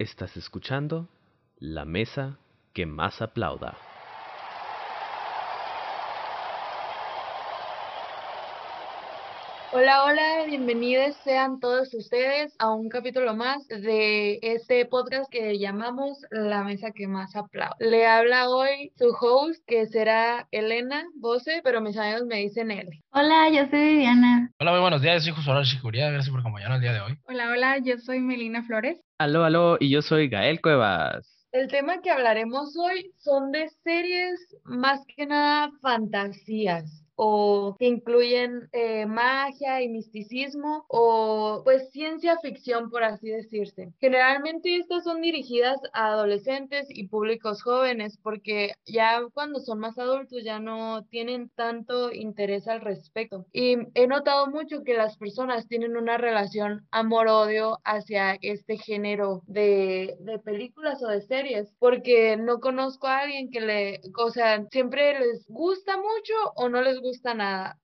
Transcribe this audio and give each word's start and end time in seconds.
Estás 0.00 0.34
escuchando 0.38 1.10
La 1.58 1.84
Mesa 1.84 2.38
que 2.72 2.86
más 2.86 3.20
aplauda. 3.20 3.76
Hola, 9.72 10.04
hola, 10.04 10.46
bienvenidos 10.48 11.14
sean 11.22 11.60
todos 11.60 11.94
ustedes 11.94 12.56
a 12.58 12.74
un 12.74 12.88
capítulo 12.88 13.36
más 13.36 13.68
de 13.68 14.40
este 14.42 14.84
podcast 14.84 15.30
que 15.30 15.60
llamamos 15.60 16.26
La 16.32 16.64
Mesa 16.64 16.90
que 16.90 17.06
más 17.06 17.36
aplaude. 17.36 17.76
Le 17.78 18.04
habla 18.04 18.48
hoy 18.48 18.90
su 18.98 19.14
host, 19.20 19.64
que 19.68 19.86
será 19.86 20.48
Elena 20.50 21.04
Bose, 21.14 21.60
pero 21.62 21.80
mis 21.80 21.96
amigos 21.96 22.26
me 22.26 22.38
dicen 22.38 22.72
él. 22.72 22.88
Hola, 23.12 23.48
yo 23.50 23.64
soy 23.70 23.80
Viviana. 23.80 24.50
Hola, 24.58 24.72
muy 24.72 24.80
buenos 24.80 25.02
días, 25.02 25.22
soy 25.22 25.34
José 25.34 25.52
Chicuría, 25.62 26.10
gracias 26.10 26.30
por 26.30 26.40
acompañarnos 26.40 26.78
el 26.78 26.82
día 26.82 26.92
de 26.92 27.00
hoy. 27.02 27.18
Hola, 27.28 27.50
hola, 27.52 27.78
yo 27.78 27.96
soy 27.98 28.18
Melina 28.18 28.64
Flores. 28.64 28.98
Aló, 29.18 29.44
aló, 29.44 29.76
y 29.78 29.88
yo 29.88 30.02
soy 30.02 30.28
Gael 30.28 30.60
Cuevas. 30.60 31.46
El 31.52 31.68
tema 31.68 32.00
que 32.00 32.10
hablaremos 32.10 32.76
hoy 32.76 33.12
son 33.18 33.52
de 33.52 33.68
series 33.84 34.40
más 34.64 35.04
que 35.14 35.26
nada 35.26 35.70
fantasías 35.80 36.99
o 37.22 37.76
que 37.78 37.84
incluyen 37.84 38.70
eh, 38.72 39.04
magia 39.04 39.82
y 39.82 39.90
misticismo 39.90 40.86
o 40.88 41.60
pues 41.64 41.90
ciencia 41.90 42.38
ficción 42.38 42.88
por 42.88 43.04
así 43.04 43.28
decirse. 43.28 43.92
Generalmente 44.00 44.74
estas 44.76 45.04
son 45.04 45.20
dirigidas 45.20 45.78
a 45.92 46.12
adolescentes 46.12 46.86
y 46.88 47.08
públicos 47.08 47.62
jóvenes 47.62 48.18
porque 48.22 48.72
ya 48.86 49.20
cuando 49.34 49.60
son 49.60 49.80
más 49.80 49.98
adultos 49.98 50.42
ya 50.42 50.60
no 50.60 51.04
tienen 51.10 51.50
tanto 51.50 52.10
interés 52.10 52.66
al 52.66 52.80
respecto. 52.80 53.44
Y 53.52 53.76
he 53.92 54.06
notado 54.06 54.46
mucho 54.46 54.82
que 54.82 54.94
las 54.94 55.18
personas 55.18 55.68
tienen 55.68 55.98
una 55.98 56.16
relación 56.16 56.86
amor-odio 56.90 57.80
hacia 57.84 58.38
este 58.40 58.78
género 58.78 59.42
de, 59.46 60.16
de 60.20 60.38
películas 60.38 61.02
o 61.02 61.08
de 61.08 61.20
series 61.20 61.70
porque 61.78 62.38
no 62.38 62.60
conozco 62.60 63.08
a 63.08 63.18
alguien 63.18 63.50
que 63.50 63.60
le, 63.60 64.00
o 64.16 64.30
sea, 64.30 64.64
siempre 64.70 65.20
les 65.20 65.46
gusta 65.48 65.98
mucho 65.98 66.34
o 66.56 66.70
no 66.70 66.80
les 66.80 66.98
gusta 66.98 67.09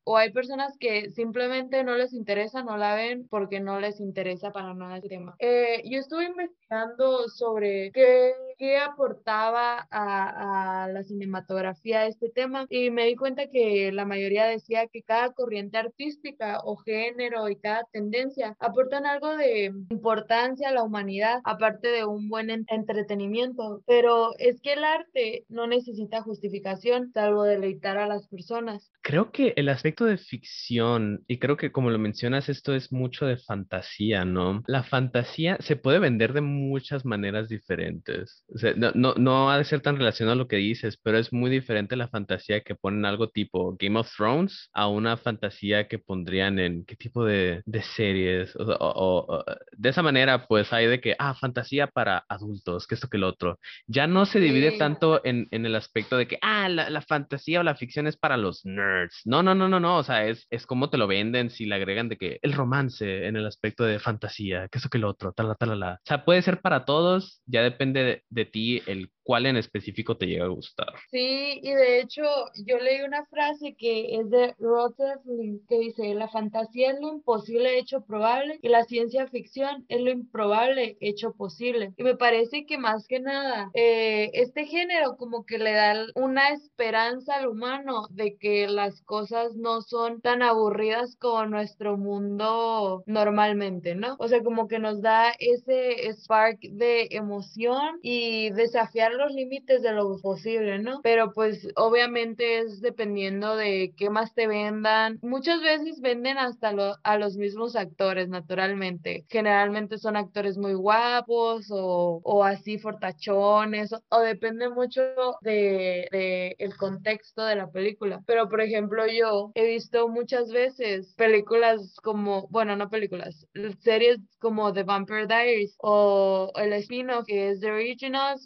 O 0.05 0.16
hay 0.16 0.32
personas 0.32 0.77
que 0.78 1.10
simplemente 1.10 1.82
no 1.84 1.96
les 1.96 2.12
interesa, 2.12 2.62
no 2.62 2.77
la 2.77 2.94
ven 2.94 3.27
porque 3.28 3.60
no 3.60 3.80
les 3.80 4.00
interesa 4.00 4.52
para 4.52 4.74
nada 4.74 4.96
el 4.96 5.08
tema. 5.08 5.36
Eh, 5.38 5.82
yo 5.84 5.98
estuve 5.98 6.27
investigando 6.27 7.28
sobre 7.28 7.91
qué, 7.92 8.32
qué 8.58 8.78
aportaba 8.78 9.86
a, 9.90 10.88
la 10.92 11.02
cinematografía 11.02 12.06
este 12.06 12.30
tema 12.30 12.66
y 12.70 12.90
me 12.90 13.06
di 13.06 13.16
cuenta 13.16 13.48
que 13.50 13.90
la 13.92 14.04
mayoría 14.04 14.46
decía 14.46 14.86
que 14.86 15.02
cada 15.02 15.32
corriente 15.32 15.78
artística 15.78 16.60
o 16.64 16.76
género 16.76 17.48
y 17.48 17.56
cada 17.56 17.84
tendencia 17.92 18.56
aportan 18.60 19.06
algo 19.06 19.36
de 19.36 19.72
importancia 19.90 20.68
a 20.68 20.72
la 20.72 20.82
humanidad, 20.82 21.40
aparte 21.44 21.88
de 21.88 22.04
un 22.04 22.28
buen 22.28 22.50
entretenimiento. 22.68 23.82
Pero 23.86 24.30
es 24.38 24.60
que 24.60 24.74
el 24.74 24.84
arte 24.84 25.44
no 25.48 25.66
necesita 25.66 26.22
justificación, 26.22 27.10
salvo 27.12 27.44
deleitar 27.44 27.98
a 27.98 28.06
las 28.06 28.28
personas. 28.28 28.91
Creo 29.02 29.30
que 29.32 29.52
el 29.56 29.68
aspecto 29.68 30.04
de 30.04 30.18
ficción, 30.18 31.24
y 31.26 31.38
creo 31.38 31.56
que 31.56 31.72
como 31.72 31.91
lo 31.91 31.98
mencionas, 31.98 32.48
esto 32.48 32.74
es 32.74 32.92
mucho 32.92 33.26
de 33.26 33.36
fantasía, 33.36 34.24
¿no? 34.24 34.62
La 34.66 34.82
fantasía 34.82 35.58
se 35.60 35.76
puede 35.76 35.98
vender 35.98 36.32
de 36.32 36.41
muchas 36.41 37.04
maneras 37.04 37.48
diferentes. 37.48 38.44
O 38.48 38.58
sea, 38.58 38.75
no, 38.77 38.92
no, 38.94 39.14
no 39.16 39.50
ha 39.50 39.58
de 39.58 39.64
ser 39.64 39.80
tan 39.80 39.97
relacionado 39.97 40.34
a 40.34 40.36
lo 40.36 40.48
que 40.48 40.56
dices, 40.56 40.98
pero 41.02 41.19
es 41.19 41.33
muy 41.33 41.50
diferente 41.50 41.97
la 41.97 42.08
fantasía 42.08 42.61
que 42.62 42.75
ponen 42.75 43.05
algo 43.05 43.28
tipo 43.28 43.77
Game 43.78 43.98
of 43.98 44.08
Thrones 44.16 44.69
a 44.72 44.88
una 44.88 45.16
fantasía 45.16 45.88
que 45.88 45.98
pondrían 45.98 46.58
en 46.58 46.84
qué 46.84 46.97
tipo 46.97 47.25
de, 47.25 47.62
de 47.66 47.83
series. 47.83 48.55
O, 48.56 48.62
o, 48.64 49.27
o, 49.38 49.44
de 49.77 49.88
esa 49.88 50.03
manera, 50.03 50.47
pues 50.47 50.72
hay 50.72 50.86
de 50.86 51.00
que, 51.00 51.16
ah, 51.19 51.34
fantasía 51.34 51.86
para 51.88 52.25
adultos, 52.28 52.86
que 52.86 52.94
esto 52.94 53.08
que 53.08 53.19
lo 53.19 53.28
otro. 53.28 53.58
Ya 53.86 54.06
no 54.06 54.27
se 54.27 54.41
divide 54.41 54.72
Sí. 54.72 54.78
tanto 54.78 55.20
en, 55.25 55.48
en 55.50 55.66
el 55.66 55.75
aspecto 55.77 56.16
de 56.16 56.27
que, 56.27 56.38
ah, 56.42 56.69
la, 56.69 56.91
la 56.91 57.03
fantasía 57.03 57.60
o 57.60 57.62
la 57.62 57.75
ficción 57.77 58.06
es 58.06 58.16
para 58.16 58.36
los 58.36 58.64
nerds. 58.64 59.22
No, 59.25 59.42
no, 59.42 59.55
no, 59.55 59.69
no, 59.69 59.81
no. 59.81 59.99
O 59.99 60.03
sea, 60.03 60.26
es, 60.26 60.47
es 60.50 60.66
como 60.66 60.91
te 60.91 60.99
lo 60.99 61.06
venden 61.06 61.50
si 61.50 61.66
le 61.66 61.75
agregan 61.76 62.09
de 62.09 62.16
que 62.16 62.38
el 62.43 62.53
romance 62.53 63.26
en 63.26 63.37
el 63.37 63.47
aspecto 63.47 63.84
de 63.84 63.99
fantasía, 63.99 64.69
que 64.69 64.78
eso 64.78 64.88
que 64.88 64.99
lo 64.99 65.09
otro, 65.09 65.32
tal, 65.32 65.54
tal, 65.59 65.69
tal. 65.70 65.82
O 65.82 65.99
sea, 66.04 66.25
puede 66.25 66.43
ser 66.43 66.60
para 66.60 66.84
todos, 66.84 67.43
ya 67.47 67.62
depende 67.62 68.25
de, 68.31 68.35
de 68.36 68.44
ti 68.44 68.82
el 68.86 69.10
cuál 69.26 69.47
en 69.47 69.56
específico 69.56 70.16
te 70.16 70.26
llega 70.26 70.44
a 70.44 70.48
gustar. 70.48 70.94
Sí, 71.10 71.58
y 71.60 71.72
de 71.72 72.00
hecho 72.00 72.22
yo 72.64 72.78
leí 72.78 73.02
una 73.02 73.26
frase 73.26 73.74
que 73.76 74.14
es 74.14 74.30
de 74.30 74.54
Rutherford 74.60 75.66
que 75.69 75.78
dice, 75.80 76.14
la 76.14 76.28
fantasía 76.28 76.92
es 76.92 77.00
lo 77.00 77.08
imposible 77.08 77.76
hecho 77.76 78.02
probable 78.02 78.60
y 78.62 78.69
la 78.69 78.84
ciencia 78.84 79.26
ficción 79.26 79.84
es 79.88 80.00
lo 80.00 80.10
improbable 80.10 80.96
hecho 81.00 81.32
posible. 81.32 81.92
Y 81.96 82.04
me 82.04 82.16
parece 82.16 82.66
que 82.66 82.78
más 82.78 83.08
que 83.08 83.19
nada, 83.19 83.70
eh, 83.75 84.30
este 84.34 84.64
género 84.66 85.16
como 85.16 85.44
que 85.44 85.58
le 85.58 85.72
da 85.72 86.06
una 86.14 86.50
esperanza 86.50 87.34
al 87.34 87.48
humano 87.48 88.06
de 88.10 88.36
que 88.36 88.69
las 88.69 89.02
cosas 89.02 89.56
no 89.56 89.82
son 89.82 90.20
tan 90.20 90.42
aburridas 90.42 91.16
como 91.16 91.46
nuestro 91.46 91.96
mundo 91.96 93.02
normalmente, 93.06 93.96
¿no? 93.96 94.14
O 94.20 94.28
sea, 94.28 94.42
como 94.44 94.69
que 94.69 94.78
nos 94.78 95.02
da 95.02 95.32
ese 95.41 96.12
spark 96.12 96.60
de 96.60 97.08
emoción 97.10 97.98
y 98.02 98.25
desafiar 98.50 99.12
los 99.12 99.32
límites 99.32 99.82
de 99.82 99.92
lo 99.92 100.16
posible, 100.20 100.78
¿no? 100.78 101.00
Pero 101.03 101.32
pues 101.32 101.69
obviamente 101.76 102.59
es 102.59 102.81
dependiendo 102.81 103.56
de 103.56 103.92
qué 103.97 104.10
más 104.10 104.34
te 104.34 104.47
vendan. 104.47 105.19
Muchas 105.22 105.60
veces 105.62 106.00
venden 106.00 106.38
hasta 106.38 106.72
lo- 106.72 106.97
a 107.03 107.19
los 107.19 107.37
mismos 107.37 107.76
actores, 107.76 108.28
naturalmente. 108.28 109.25
Generalmente 109.28 109.98
son 109.98 110.16
actores 110.16 110.59
muy 110.59 110.75
guapos 110.75 111.66
o, 111.70 112.20
o 112.25 112.44
así 112.44 112.78
fortachones, 112.78 113.92
o, 113.92 114.00
o 114.10 114.20
depende 114.20 114.69
mucho 114.70 115.03
de, 115.41 116.08
de 116.10 116.56
el 116.58 116.76
contexto 116.76 117.44
de 117.44 117.56
la 117.56 117.70
película. 117.70 118.22
Pero 118.26 118.48
por 118.48 118.60
ejemplo, 118.60 119.04
yo 119.06 119.50
he 119.54 119.66
visto 119.66 120.08
muchas 120.08 120.50
veces 120.50 121.14
películas 121.16 121.97
como, 122.03 122.47
bueno, 122.48 122.76
no 122.76 122.88
películas, 122.91 123.47
series 123.81 124.19
como 124.38 124.72
The 124.72 124.82
Vampire 124.84 125.26
Diaries 125.26 125.76
o 125.78 126.53
el 126.56 126.72
spin-off 126.75 127.25
que 127.26 127.50
es 127.50 127.60
The 127.60 127.70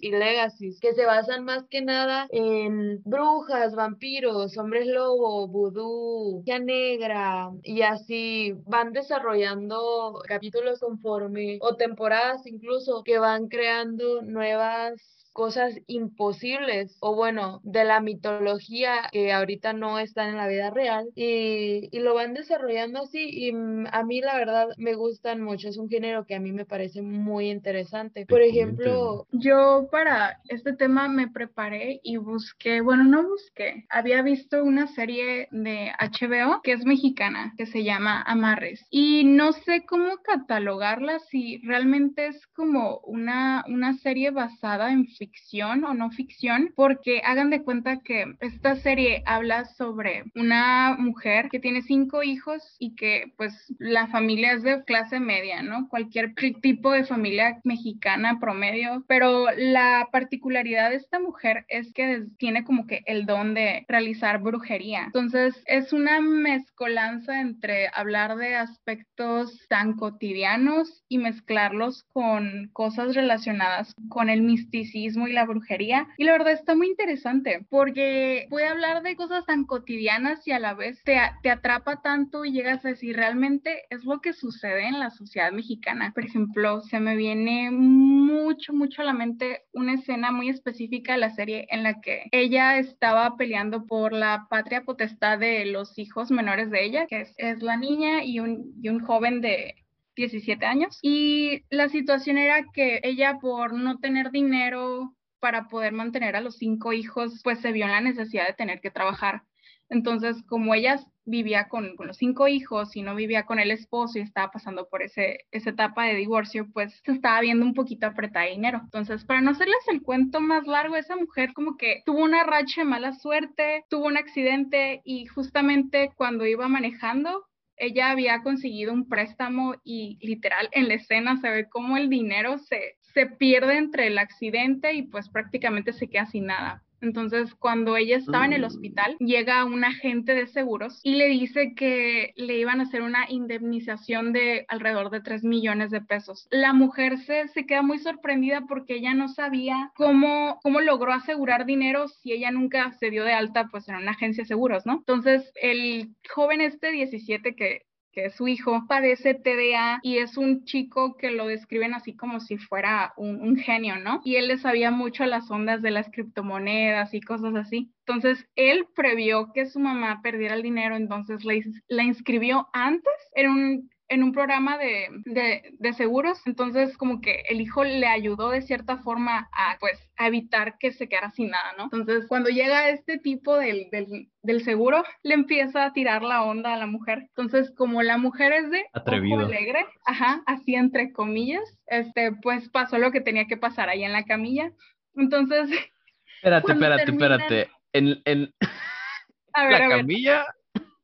Y 0.01 0.11
Legacies, 0.11 0.81
que 0.81 0.95
se 0.95 1.05
basan 1.05 1.45
más 1.45 1.65
que 1.69 1.83
nada 1.83 2.27
en 2.31 3.03
brujas, 3.05 3.75
vampiros, 3.75 4.57
hombres 4.59 4.87
lobo, 4.87 5.47
vudú, 5.49 6.41
magia 6.41 6.59
negra 6.59 7.51
y 7.63 7.83
así 7.83 8.55
van 8.67 8.93
desarrollando 8.93 10.21
capítulos 10.27 10.81
conforme 10.81 11.59
o 11.61 11.77
temporadas 11.77 12.47
incluso 12.47 13.03
que 13.05 13.19
van 13.19 13.49
creando 13.49 14.23
nuevas 14.23 15.20
cosas 15.33 15.81
imposibles 15.87 16.97
o 17.01 17.15
bueno, 17.15 17.61
de 17.63 17.85
la 17.85 18.01
mitología 18.01 19.09
que 19.13 19.33
ahorita 19.33 19.73
no 19.73 19.99
están 19.99 20.31
en 20.31 20.37
la 20.37 20.49
vida 20.49 20.71
real 20.71 21.09
y, 21.15 21.89
y 21.91 22.01
lo 22.01 22.15
van 22.15 22.35
desarrollando 22.35 23.01
así 23.01 23.29
y 23.31 23.53
mm, 23.53 23.87
a 23.93 24.03
mí 24.03 24.21
la 24.21 24.37
verdad 24.37 24.69
me 24.77 24.95
gustan 24.95 25.43
mucho, 25.43 25.69
es 25.69 25.77
un 25.77 25.89
género 25.89 26.27
que 26.27 26.35
a 26.35 26.41
mí 26.41 26.53
me 26.53 26.65
parece 26.65 27.03
muy 27.03 27.51
interesante. 27.51 28.27
Por 28.27 28.43
ejemplo, 28.43 29.27
Yo 29.33 29.89
para 29.91 30.41
este 30.49 30.73
tema 30.73 31.09
me 31.09 31.29
preparé 31.29 32.01
y 32.03 32.17
busqué, 32.17 32.81
bueno, 32.81 33.05
no 33.05 33.27
busqué, 33.27 33.87
había 33.89 34.23
visto 34.23 34.65
una 34.65 34.87
serie 34.89 35.49
de 35.51 35.93
HBO 35.99 36.61
que 36.63 36.73
es 36.73 36.85
mexicana, 36.85 37.55
que 37.57 37.67
se 37.67 37.85
llama 37.85 38.23
Amarres. 38.23 38.87
Y 38.91 39.25
no 39.25 39.53
sé 39.53 39.85
cómo 39.87 40.19
catalogarla, 40.19 41.19
si 41.21 41.59
realmente 41.59 42.27
es 42.27 42.47
como 42.49 42.99
una, 43.05 43.65
una 43.69 43.95
serie 43.99 44.31
basada 44.31 44.93
en 44.93 45.07
ficción 45.21 45.85
o 45.85 45.93
no 45.93 46.11
ficción, 46.11 46.73
porque 46.75 47.21
hagan 47.23 47.51
de 47.51 47.63
cuenta 47.63 48.01
que 48.01 48.25
esta 48.41 48.75
serie 48.77 49.23
habla 49.27 49.67
sobre 49.67 50.25
una 50.35 50.97
mujer 50.99 51.51
que 51.51 51.61
tiene 51.61 51.83
cinco 51.83 52.23
hijos 52.23 52.77
y 52.79 52.95
que 52.95 53.35
pues 53.37 53.53
la 53.79 54.07
familia 54.07 54.53
es 54.53 54.63
de 54.63 54.83
clase 54.85 55.21
media, 55.21 55.63
¿no? 55.63 55.89
Cualquier 55.91 56.33
tipo 56.63 56.93
de 56.93 57.05
familia 57.05 57.61
mexicana 57.65 58.39
promedio, 58.41 59.05
pero 59.09 59.49
la 59.55 60.09
particularidad 60.11 60.89
de 60.89 60.97
esta 60.97 61.21
mujer 61.21 61.67
es 61.69 61.93
que 61.93 62.25
tiene 62.39 62.65
como 62.65 62.87
que 62.87 63.03
el 63.05 63.27
don 63.27 63.53
de 63.53 63.85
realizar 63.89 64.41
brujería. 64.41 65.05
Entonces 65.05 65.63
es 65.67 65.93
una 65.93 66.23
mezcolanza 66.23 67.41
entre 67.41 67.91
hablar 67.93 68.37
de 68.37 68.57
aspectos 68.57 69.67
tan 69.69 69.97
cotidianos 69.97 71.05
y 71.11 71.19
mezclarlos 71.19 72.05
con 72.05 72.71
cosas 72.73 73.15
relacionadas 73.15 73.95
con 74.09 74.31
el 74.31 74.41
misticismo 74.41 75.10
y 75.17 75.33
la 75.33 75.47
brujería. 75.47 76.09
Y 76.17 76.25
la 76.25 76.33
verdad 76.33 76.53
está 76.53 76.75
muy 76.75 76.89
interesante 76.89 77.67
porque 77.69 78.47
puede 78.51 78.67
hablar 78.67 79.03
de 79.03 79.17
cosas 79.17 79.45
tan 79.47 79.65
cotidianas 79.65 80.47
y 80.47 80.53
a 80.53 80.59
la 80.59 80.75
vez 80.75 81.03
te, 81.05 81.19
te 81.43 81.51
atrapa 81.51 82.03
tanto 82.03 82.45
y 82.45 82.53
llegas 82.53 82.85
a 82.85 82.89
decir 82.89 83.17
realmente 83.17 83.83
es 83.91 84.05
lo 84.05 84.21
que 84.21 84.33
sucede 84.33 84.87
en 84.87 84.99
la 84.99 85.11
sociedad 85.11 85.53
mexicana. 85.53 86.13
Por 86.15 86.25
ejemplo, 86.25 86.81
se 86.83 87.01
me 87.01 87.17
viene 87.17 87.71
mucho, 87.71 88.73
mucho 88.73 89.03
a 89.03 89.05
la 89.05 89.13
mente 89.13 89.63
una 89.73 89.95
escena 89.95 90.33
muy 90.33 90.49
específica 90.49 91.13
de 91.13 91.19
la 91.19 91.31
serie 91.31 91.67
en 91.71 91.83
la 91.83 92.01
que 92.01 92.29
ella 92.33 92.79
estaba 92.79 93.37
peleando 93.37 93.87
por 93.87 94.13
la 94.13 94.47
patria 94.49 94.83
potestad 94.83 95.39
de 95.39 95.67
los 95.67 95.99
hijos 95.99 96.31
menores 96.31 96.71
de 96.71 96.85
ella, 96.85 97.07
que 97.07 97.23
es, 97.23 97.35
es 97.39 97.63
la 97.63 97.77
niña 97.77 98.25
y 98.25 98.41
un, 98.41 98.75
y 98.83 98.89
un 98.89 99.01
joven 99.01 99.41
de 99.41 99.80
17 100.21 100.65
años. 100.67 100.99
Y 101.03 101.65
la 101.71 101.89
situación 101.89 102.39
era 102.39 102.65
que 102.73 103.01
ella 103.03 103.39
por 103.41 103.73
no 103.73 103.99
tener 103.99 104.31
dinero 104.31 105.15
para 105.41 105.69
poder 105.69 105.93
mantener 105.93 106.37
a 106.37 106.41
los 106.41 106.57
cinco 106.59 106.93
hijos, 106.93 107.41
pues 107.43 107.61
se 107.61 107.73
vio 107.73 107.87
en 107.87 107.93
la 107.93 108.01
necesidad 108.01 108.47
de 108.47 108.55
tener 108.55 108.81
que 108.81 108.91
trabajar. 108.91 109.43
Entonces, 109.91 110.37
como 110.47 110.75
ella 110.75 111.01
vivía 111.25 111.69
con, 111.69 111.95
los 111.99 112.17
cinco 112.17 112.47
hijos 112.49 112.97
y 112.97 113.03
no 113.03 113.15
vivía 113.15 113.45
con 113.45 113.59
el 113.59 113.71
esposo 113.73 114.19
y 114.19 114.23
estaba 114.23 114.51
pasando 114.51 114.89
por 114.89 115.03
ese, 115.03 115.47
esa 115.51 115.71
etapa 115.71 116.05
de 116.05 116.15
divorcio, 116.15 116.69
pues 116.73 117.01
se 117.05 117.13
estaba 117.13 117.41
viendo 117.41 117.65
un 117.65 117.75
poquito 117.75 118.07
apretada 118.07 118.47
de 118.47 118.53
dinero. 118.53 118.81
Entonces, 118.85 119.25
para 119.25 119.41
no 119.41 119.51
hacerles 119.51 119.81
el 119.89 120.03
cuento 120.03 120.41
más 120.41 120.67
largo, 120.67 120.97
esa 120.97 121.17
mujer 121.17 121.53
como 121.55 121.77
que 121.77 122.03
tuvo 122.07 122.23
una 122.23 122.45
racha 122.45 122.83
de 122.83 122.85
mala 122.85 123.13
suerte, 123.15 123.85
tuvo 123.89 124.07
un 124.07 124.17
accidente 124.17 125.01
y 125.05 125.27
justamente 125.27 126.13
cuando 126.17 126.47
iba 126.47 126.69
manejando, 126.69 127.47
ella 127.81 128.11
había 128.11 128.43
conseguido 128.43 128.93
un 128.93 129.09
préstamo 129.09 129.75
y 129.83 130.19
literal 130.21 130.69
en 130.73 130.89
la 130.89 130.95
escena 130.95 131.39
se 131.39 131.51
ve 131.51 131.69
cómo 131.69 131.97
el 131.97 132.09
dinero 132.09 132.59
se, 132.59 132.99
se 133.01 133.27
pierde 133.27 133.79
entre 133.79 134.07
el 134.07 134.19
accidente 134.19 134.93
y 134.93 135.03
pues 135.03 135.29
prácticamente 135.29 135.93
se 135.93 136.09
queda 136.09 136.27
sin 136.27 136.47
nada. 136.47 136.85
Entonces, 137.01 137.55
cuando 137.55 137.97
ella 137.97 138.17
estaba 138.17 138.45
en 138.45 138.53
el 138.53 138.63
mm. 138.63 138.67
hospital, 138.67 139.17
llega 139.19 139.65
un 139.65 139.85
agente 139.85 140.35
de 140.35 140.47
seguros 140.47 141.01
y 141.03 141.15
le 141.15 141.29
dice 141.29 141.75
que 141.75 142.33
le 142.37 142.59
iban 142.59 142.81
a 142.81 142.85
hacer 142.85 143.03
una 143.03 143.27
indemnización 143.29 144.33
de 144.33 144.65
alrededor 144.69 145.11
de 145.11 145.21
3 145.21 145.45
millones 145.45 145.91
de 145.91 146.01
pesos. 146.01 146.47
La 146.51 146.73
mujer 146.73 147.19
se, 147.19 147.49
se 147.49 147.67
queda 147.67 147.83
muy 147.83 147.99
sorprendida 147.99 148.63
porque 148.69 148.97
ella 148.97 149.15
no 149.15 149.29
sabía 149.29 149.93
cómo, 149.95 150.59
cómo 150.63 150.81
logró 150.81 151.13
asegurar 151.13 151.67
dinero 151.67 152.09
si 152.09 152.33
ella 152.33 152.51
nunca 152.51 152.93
se 152.93 153.11
dio 153.11 153.25
de 153.25 153.33
alta 153.33 153.69
pues 153.71 153.89
en 153.89 153.97
una 153.97 154.13
agencia 154.13 154.43
de 154.43 154.49
seguros, 154.49 154.87
¿no? 154.87 154.95
Entonces, 154.95 155.53
el 155.61 156.15
joven 156.35 156.61
este 156.61 156.93
17 156.93 157.55
que 157.55 157.83
su 158.29 158.47
hijo 158.47 158.85
padece 158.87 159.33
TDA 159.33 160.01
y 160.03 160.19
es 160.19 160.37
un 160.37 160.65
chico 160.65 161.17
que 161.17 161.31
lo 161.31 161.47
describen 161.47 161.95
así 161.95 162.15
como 162.15 162.41
si 162.41 162.59
fuera 162.59 163.15
un, 163.17 163.57
genio, 163.57 163.97
¿no? 163.97 164.21
Y 164.25 164.37
él 164.37 164.49
le 164.49 164.59
sabía 164.59 164.91
mucho 164.91 165.25
las 165.25 165.51
ondas 165.51 165.81
de 165.81 165.91
las 165.91 166.11
criptomonedas 166.11 167.15
y 167.15 167.23
cosas 167.23 167.55
así. 167.55 167.91
Entonces, 168.07 168.47
él 168.57 168.87
previó 168.95 169.53
que 169.55 169.67
su 169.67 169.81
mamá 169.81 170.21
perdiera 170.23 170.55
el 170.55 170.63
dinero, 170.63 170.97
entonces 170.97 171.45
la, 171.45 171.55
la 171.89 172.03
inscribió 172.03 172.69
antes 172.73 173.15
en 173.35 173.51
un 173.51 173.91
en 174.11 174.25
un 174.25 174.33
programa 174.33 174.77
de, 174.77 175.09
de, 175.25 175.93
seguros, 175.93 176.45
entonces 176.45 176.97
como 176.97 177.21
que 177.21 177.45
el 177.49 177.61
hijo 177.61 177.85
le 177.85 178.09
ayudó 178.09 178.51
de 178.51 178.61
cierta 178.61 178.99
forma 178.99 179.49
a 179.53 179.77
pues 179.79 180.11
a 180.17 180.27
evitar 180.27 180.79
que 180.79 180.91
se 180.91 181.09
quedara 181.09 181.31
sin 181.31 181.51
nada, 181.51 181.75
¿no? 181.79 181.85
Entonces 181.85 182.27
cuando 182.27 182.51
llega 182.51 182.91
este 182.91 183.19
tipo 183.19 183.57
del, 183.57 183.89
del, 183.93 184.29
del, 184.43 184.65
seguro, 184.65 185.05
le 185.23 185.35
empieza 185.35 185.85
a 185.85 185.93
tirar 185.93 186.23
la 186.23 186.43
onda 186.43 186.75
a 186.75 186.77
la 186.77 186.87
mujer. 186.87 187.21
Entonces 187.21 187.73
como 187.77 188.03
la 188.03 188.19
mujer 188.19 188.53
es 188.53 188.71
de 188.71 188.85
Atrevido. 188.93 189.47
alegre, 189.47 189.87
ajá, 190.05 190.43
así 190.45 190.75
entre 190.75 191.13
comillas, 191.13 191.79
este 191.87 192.33
pues 192.43 192.69
pasó 192.69 192.99
lo 192.99 193.13
que 193.13 193.21
tenía 193.21 193.47
que 193.47 193.57
pasar 193.57 193.89
ahí 193.89 194.03
en 194.03 194.13
la 194.13 194.25
camilla. 194.25 194.73
Entonces... 195.15 195.71
Espérate, 196.43 196.73
espérate, 196.73 197.11
espérate. 197.11 197.71
En, 197.93 198.23
en... 198.25 198.55
la 199.55 199.89
camilla 199.89 200.47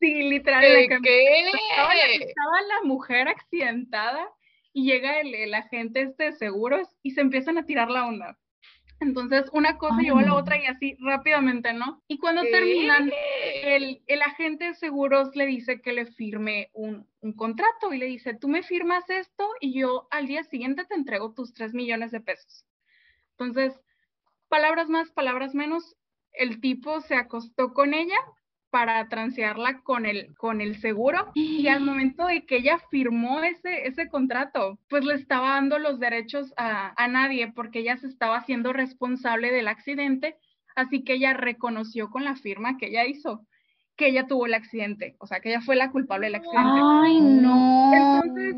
Sí, 0.01 0.15
literal. 0.23 0.65
Estaba, 0.65 1.95
la, 1.95 2.83
mujer 2.85 3.29
accidentada 3.29 4.29
y 4.73 4.85
llega 4.85 5.21
el, 5.21 5.55
agente 5.55 6.03
este 6.03 6.25
de 6.25 6.33
seguros 6.33 6.89
y 7.03 7.13
se 7.13 7.23
empiezan 7.23 7.59
a 7.59 7.65
tirar 7.65 7.91
la 7.91 8.07
onda. 8.07 8.39
Entonces, 8.99 9.51
una 9.53 9.77
cosa 9.77 10.01
lleva 10.01 10.21
a 10.21 10.25
la 10.25 10.35
otra 10.35 10.57
y 10.57 10.67
así 10.67 10.97
rápidamente, 11.01 11.75
¿no? 11.75 12.03
Y 12.09 12.19
cuando 12.19 12.43
terminan, 12.43 13.13
el, 13.63 14.03
el, 14.07 14.23
agente 14.23 14.69
de 14.69 14.75
seguros 14.75 15.37
le 15.37 15.45
dice 15.45 15.83
que 15.83 15.93
le 15.93 16.07
firme 16.07 16.71
un, 16.73 17.07
un, 17.21 17.35
contrato 17.35 17.93
y 17.93 17.99
le 17.99 18.07
dice, 18.07 18.35
tú 18.35 18.49
me 18.49 18.63
firmas 18.63 19.09
esto 19.11 19.47
y 19.61 19.79
yo 19.79 20.09
al 20.11 20.27
día 20.27 20.45
siguiente 20.45 20.87
te 20.87 20.95
entrego 20.95 21.35
tus 21.35 21.53
3 21.53 21.75
millones 21.75 22.11
de 22.11 22.21
pesos. 22.21 22.65
Entonces, 23.33 23.79
palabras 24.49 24.89
más, 24.89 25.11
palabras 25.11 25.55
menos, 25.55 25.97
el 26.33 26.61
tipo 26.61 27.01
se 27.03 27.17
acostó 27.17 27.75
con 27.75 27.93
ella, 27.93 28.19
para 28.77 29.09
transearla 29.09 29.81
con 29.81 30.05
el, 30.05 30.35
con 30.35 30.61
el 30.61 30.79
seguro 30.79 31.31
y 31.33 31.67
al 31.69 31.81
momento 31.81 32.27
de 32.27 32.45
que 32.45 32.57
ella 32.57 32.79
firmó 32.91 33.43
ese, 33.43 33.87
ese 33.87 34.11
contrato, 34.11 34.79
pues 34.91 35.03
le 35.03 35.15
estaba 35.15 35.53
dando 35.53 35.79
los 35.79 35.99
derechos 35.99 36.53
a, 36.59 36.93
a 37.03 37.09
nadie 37.09 37.51
porque 37.55 37.79
ella 37.79 37.97
se 37.97 38.07
estaba 38.07 38.37
haciendo 38.37 38.75
responsable 38.75 39.51
del 39.51 39.69
accidente, 39.69 40.37
así 40.75 41.05
que 41.05 41.15
ella 41.15 41.33
reconoció 41.33 42.11
con 42.11 42.23
la 42.25 42.37
firma 42.37 42.77
que 42.77 42.89
ella 42.89 43.07
hizo 43.07 43.47
que 43.97 44.09
ella 44.09 44.27
tuvo 44.27 44.45
el 44.45 44.53
accidente, 44.53 45.17
o 45.21 45.27
sea, 45.27 45.41
que 45.41 45.49
ella 45.49 45.63
fue 45.63 45.75
la 45.75 45.91
culpable 45.91 46.27
del 46.27 46.35
accidente. 46.35 46.81
Ay, 46.85 47.19
no. 47.19 47.91
Entonces, 47.95 48.55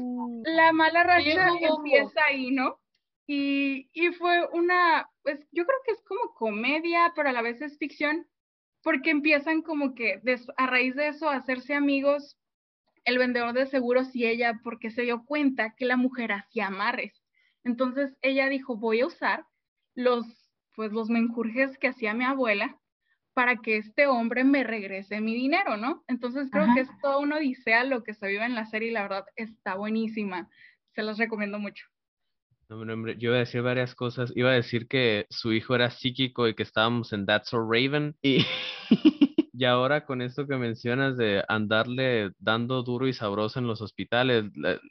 la 0.52 0.72
mala 0.72 1.04
racha 1.04 1.46
empieza 1.60 2.20
ahí, 2.28 2.50
¿no? 2.50 2.80
Y, 3.28 3.88
y 3.92 4.08
fue 4.14 4.48
una, 4.52 5.08
pues 5.22 5.38
yo 5.52 5.64
creo 5.64 5.78
que 5.86 5.92
es 5.92 6.02
como 6.02 6.34
comedia, 6.34 7.12
pero 7.14 7.28
a 7.28 7.32
la 7.32 7.42
vez 7.42 7.62
es 7.62 7.78
ficción, 7.78 8.26
porque 8.82 9.10
empiezan 9.10 9.62
como 9.62 9.94
que 9.94 10.20
a 10.56 10.66
raíz 10.66 10.94
de 10.94 11.08
eso 11.08 11.28
a 11.28 11.36
hacerse 11.36 11.74
amigos 11.74 12.38
el 13.04 13.18
vendedor 13.18 13.54
de 13.54 13.66
seguros 13.66 14.14
y 14.14 14.26
ella 14.26 14.60
porque 14.62 14.90
se 14.90 15.02
dio 15.02 15.24
cuenta 15.24 15.74
que 15.76 15.86
la 15.86 15.96
mujer 15.96 16.32
hacía 16.32 16.66
amarres. 16.66 17.22
Entonces 17.64 18.16
ella 18.22 18.48
dijo, 18.48 18.76
voy 18.76 19.00
a 19.00 19.06
usar 19.06 19.46
los, 19.94 20.26
pues 20.74 20.92
los 20.92 21.08
menjurjes 21.08 21.78
que 21.78 21.88
hacía 21.88 22.14
mi 22.14 22.24
abuela 22.24 22.78
para 23.32 23.56
que 23.56 23.76
este 23.76 24.06
hombre 24.06 24.44
me 24.44 24.64
regrese 24.64 25.20
mi 25.20 25.34
dinero, 25.34 25.76
¿no? 25.76 26.04
Entonces 26.08 26.50
creo 26.50 26.66
que 26.74 26.80
es 26.80 26.88
todo 27.00 27.20
una 27.20 27.36
odisea 27.36 27.84
lo 27.84 28.02
que 28.02 28.14
se 28.14 28.26
vive 28.26 28.44
en 28.44 28.54
la 28.54 28.66
serie 28.66 28.88
y 28.88 28.92
la 28.92 29.02
verdad 29.02 29.26
está 29.36 29.74
buenísima. 29.74 30.50
Se 30.94 31.02
los 31.02 31.18
recomiendo 31.18 31.58
mucho. 31.58 31.86
No, 32.70 32.76
hombre, 32.92 33.16
yo 33.18 33.30
iba 33.30 33.36
a 33.36 33.40
decir 33.40 33.62
varias 33.62 33.94
cosas. 33.94 34.30
Iba 34.36 34.50
a 34.50 34.54
decir 34.54 34.88
que 34.88 35.26
su 35.30 35.52
hijo 35.54 35.74
era 35.74 35.90
psíquico 35.90 36.46
y 36.48 36.54
que 36.54 36.62
estábamos 36.64 37.12
en 37.14 37.24
That's 37.24 37.48
So 37.48 37.58
Raven. 37.60 38.14
Y, 38.22 38.44
y 39.54 39.64
ahora 39.64 40.04
con 40.04 40.20
esto 40.20 40.46
que 40.46 40.56
mencionas 40.56 41.16
de 41.16 41.42
andarle 41.48 42.30
dando 42.38 42.82
duro 42.82 43.08
y 43.08 43.14
sabroso 43.14 43.58
en 43.58 43.66
los 43.66 43.80
hospitales, 43.80 44.44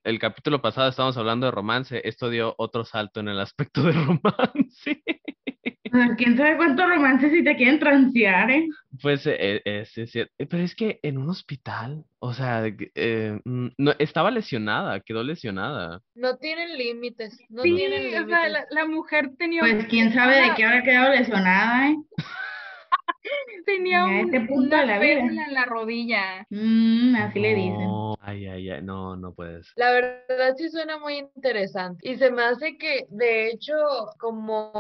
el 0.04 0.20
capítulo 0.20 0.60
pasado 0.60 0.90
estábamos 0.90 1.18
hablando 1.18 1.46
de 1.46 1.52
romance, 1.52 2.02
esto 2.08 2.32
dio 2.32 2.56
otro 2.58 2.84
salto 2.84 3.20
en 3.20 3.28
el 3.28 3.40
aspecto 3.40 3.84
de 3.84 3.92
romance. 3.94 5.04
¿Quién 6.18 6.38
sabe 6.38 6.58
cuántos 6.58 6.90
romances 6.90 7.32
si 7.32 7.44
te 7.44 7.56
quieren 7.56 7.80
transear, 7.80 8.50
eh? 8.52 8.68
Pues 9.02 9.26
eh, 9.28 9.62
eh, 9.64 9.86
sí, 9.86 10.08
sí, 10.08 10.24
pero 10.38 10.64
es 10.64 10.76
que 10.76 11.00
en 11.04 11.18
un 11.18 11.30
hospital, 11.30 12.04
o 12.20 12.34
sea, 12.34 12.64
mm, 12.64 13.68
no, 13.78 13.94
estaba 14.00 14.32
lesionada, 14.32 15.00
quedó 15.02 15.24
lesionada. 15.24 16.02
No 16.16 16.38
tienen 16.38 16.78
límites, 16.78 17.40
no 17.50 17.64
sí, 17.64 17.76
tienen 17.76 18.04
límites. 18.04 18.26
O 18.26 18.28
sea, 18.28 18.66
la, 18.70 18.86
mujer 18.86 19.32
tenía... 19.38 19.62
Pues 19.62 19.86
quién 19.88 20.14
sabe 20.14 20.36
de 20.36 20.56
qué 20.56 20.66
habrá 20.66 20.84
quedado 20.84 21.14
lesionada, 21.14 21.90
¿eh? 21.90 21.96
tenía 23.66 24.06
un, 24.06 24.16
este 24.26 24.42
punto 24.42 24.76
una 24.76 24.82
de 24.82 24.88
la 24.88 25.00
vida. 25.00 25.20
en 25.20 25.54
la 25.54 25.66
rodilla. 25.66 26.46
Mm, 26.50 27.16
así 27.16 27.40
le 27.40 27.56
dicen. 27.56 27.90
Ay, 28.22 28.48
ay, 28.48 28.70
ay, 28.70 28.82
no, 28.82 29.16
no 29.16 29.34
puedes. 29.34 29.72
La 29.76 29.92
verdad 29.92 30.56
sí 30.58 30.70
suena 30.70 30.98
muy 30.98 31.18
interesante. 31.36 32.10
Y 32.10 32.16
se 32.16 32.32
me 32.32 32.44
hace 32.44 32.78
que, 32.78 33.06
de 33.10 33.50
hecho, 33.50 33.74
como 34.20 34.74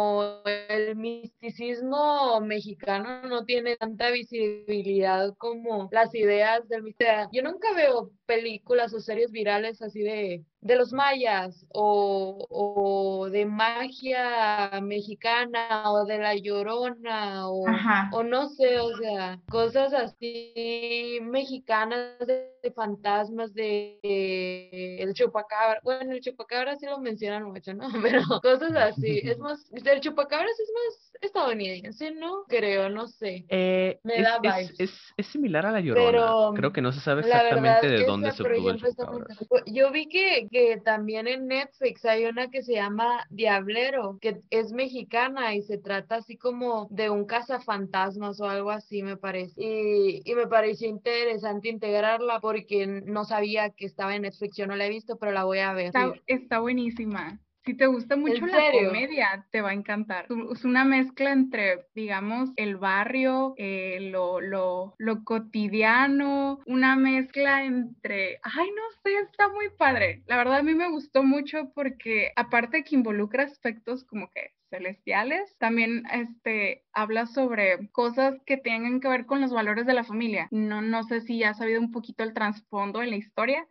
el 0.46 0.87
me 0.98 1.32
misticismo 1.58 2.40
mexicano 2.42 3.24
no 3.28 3.46
tiene 3.46 3.76
tanta 3.78 4.12
visibilidad 4.12 5.34
como 5.38 5.90
las 5.92 6.14
ideas 6.14 6.68
del 6.70 6.84
misterio. 6.84 7.30
Yo 7.32 7.42
nunca 7.44 7.74
veo 7.74 8.12
películas 8.26 8.94
o 8.94 9.00
series 9.00 9.32
virales 9.32 9.82
así 9.82 10.02
de 10.02 10.44
de 10.62 10.76
los 10.76 10.92
mayas 10.92 11.66
o, 11.74 12.46
o, 12.50 13.30
de 13.30 13.46
magia 13.46 14.80
mexicana 14.82 15.92
o 15.92 16.06
de 16.06 16.18
la 16.18 16.36
llorona 16.36 17.48
o, 17.50 17.66
o, 18.12 18.24
no 18.24 18.50
sé, 18.50 18.80
o 18.80 18.96
sea, 18.98 19.40
cosas 19.50 19.94
así 19.94 21.20
mexicanas 21.22 22.20
de, 22.26 22.54
fantasmas 22.76 23.54
de, 23.54 24.00
el 24.04 25.14
chupacabra. 25.14 25.80
Bueno, 25.84 26.12
el 26.12 26.22
chupacabra 26.22 26.76
sí 26.76 26.86
lo 26.86 27.00
mencionan 27.00 27.46
mucho, 27.46 27.74
¿no? 27.74 27.88
Pero 28.04 28.22
cosas 28.42 28.76
así. 28.76 29.22
Es 29.24 29.38
más, 29.40 29.72
el 29.72 30.02
chupacabra 30.02 30.48
es 30.48 30.72
más 30.74 31.12
estadounidense, 31.52 32.12
¿no? 32.12 32.44
Creo, 32.48 32.90
no 32.90 33.08
sé. 33.08 33.46
Eh, 33.50 34.00
Me 34.04 34.22
da 34.22 34.40
es, 34.60 34.80
es, 34.80 35.14
es, 35.16 35.28
similar 35.28 35.66
a 35.66 35.72
la 35.72 35.82
llorona. 35.82 36.56
Creo 36.56 36.72
que 36.72 36.82
no 36.82 36.92
se 36.92 37.00
sabe 37.00 37.22
exactamente 37.22 37.90
de 37.90 38.06
dónde 38.06 38.32
se 38.32 38.44
obtuvo 38.44 38.70
el 38.72 38.78
chupacabra. 38.78 39.36
Yo 39.66 39.92
vi 39.92 40.08
que 40.08 40.48
que 40.52 40.78
también 40.78 41.28
en 41.28 41.48
Netflix 41.48 42.06
hay 42.06 42.26
una 42.26 42.50
que 42.50 42.64
se 42.64 42.74
llama 42.74 43.26
Diablero, 43.30 44.18
que 44.22 44.42
es 44.50 44.72
mexicana 44.72 45.56
y 45.56 45.62
se 45.62 45.78
trata 45.78 46.16
así 46.16 46.38
como 46.38 46.88
de 46.90 47.10
un 47.10 47.26
cazafantasmas 47.26 48.40
o 48.40 48.46
algo 48.46 48.72
así, 48.72 49.04
me 49.04 49.18
parece. 49.18 49.54
Y, 49.58 50.22
y 50.24 50.36
me 50.36 50.48
pareció 50.48 50.88
interesante 50.88 51.70
integrarla 51.70 52.40
porque 52.40 52.88
no 52.88 53.26
sabía 53.26 53.70
que 53.70 53.86
estaba 53.86 54.16
en 54.16 54.24
Netflix, 54.24 54.58
yo 54.58 54.68
no 54.68 54.76
la 54.76 54.86
he 54.86 54.90
visto, 54.90 55.18
pero 55.18 55.32
la 55.32 55.44
voy 55.44 55.60
a 55.60 55.74
ver. 55.74 55.92
Está, 56.26 56.60
buenísima. 56.60 57.40
Si 57.68 57.74
te 57.74 57.86
gusta 57.86 58.16
mucho 58.16 58.46
la 58.46 58.72
serio? 58.72 58.88
comedia, 58.88 59.46
te 59.52 59.60
va 59.60 59.72
a 59.72 59.74
encantar. 59.74 60.26
Es 60.54 60.64
una 60.64 60.86
mezcla 60.86 61.34
entre, 61.34 61.86
digamos, 61.94 62.52
el 62.56 62.78
barrio, 62.78 63.56
eh, 63.58 64.00
lo, 64.10 64.40
lo, 64.40 64.96
lo 64.98 65.24
cotidiano, 65.26 66.60
una 66.66 66.96
mezcla 66.96 67.66
entre, 67.66 68.40
ay, 68.42 68.70
no 68.70 68.84
sé, 69.04 69.18
está 69.20 69.50
muy 69.50 69.70
padre. 69.78 70.24
La 70.28 70.38
verdad 70.38 70.60
a 70.60 70.64
mí 70.64 70.76
me 70.76 70.90
gustó 70.90 71.24
mucho 71.24 71.74
porque 71.76 72.32
aparte 72.38 72.86
que 72.86 72.96
involucra 72.96 73.44
aspectos 73.44 74.06
como 74.06 74.30
que 74.30 74.54
celestiales, 74.70 75.58
también 75.58 76.04
este 76.14 76.86
habla 76.94 77.26
sobre 77.26 77.90
cosas 77.92 78.36
que 78.46 78.56
tengan 78.56 79.02
que 79.02 79.10
ver 79.10 79.26
con 79.26 79.42
los 79.42 79.52
valores 79.52 79.86
de 79.86 79.94
la 79.94 80.06
familia. 80.06 80.48
No, 80.52 80.82
no 80.82 81.04
sé 81.04 81.20
si 81.20 81.40
ya 81.40 81.50
has 81.50 81.58
sabido 81.58 81.82
un 81.82 81.92
poquito 81.92 82.24
el 82.24 82.34
trasfondo 82.34 83.02
en 83.02 83.10
la 83.10 83.18
historia, 83.18 83.68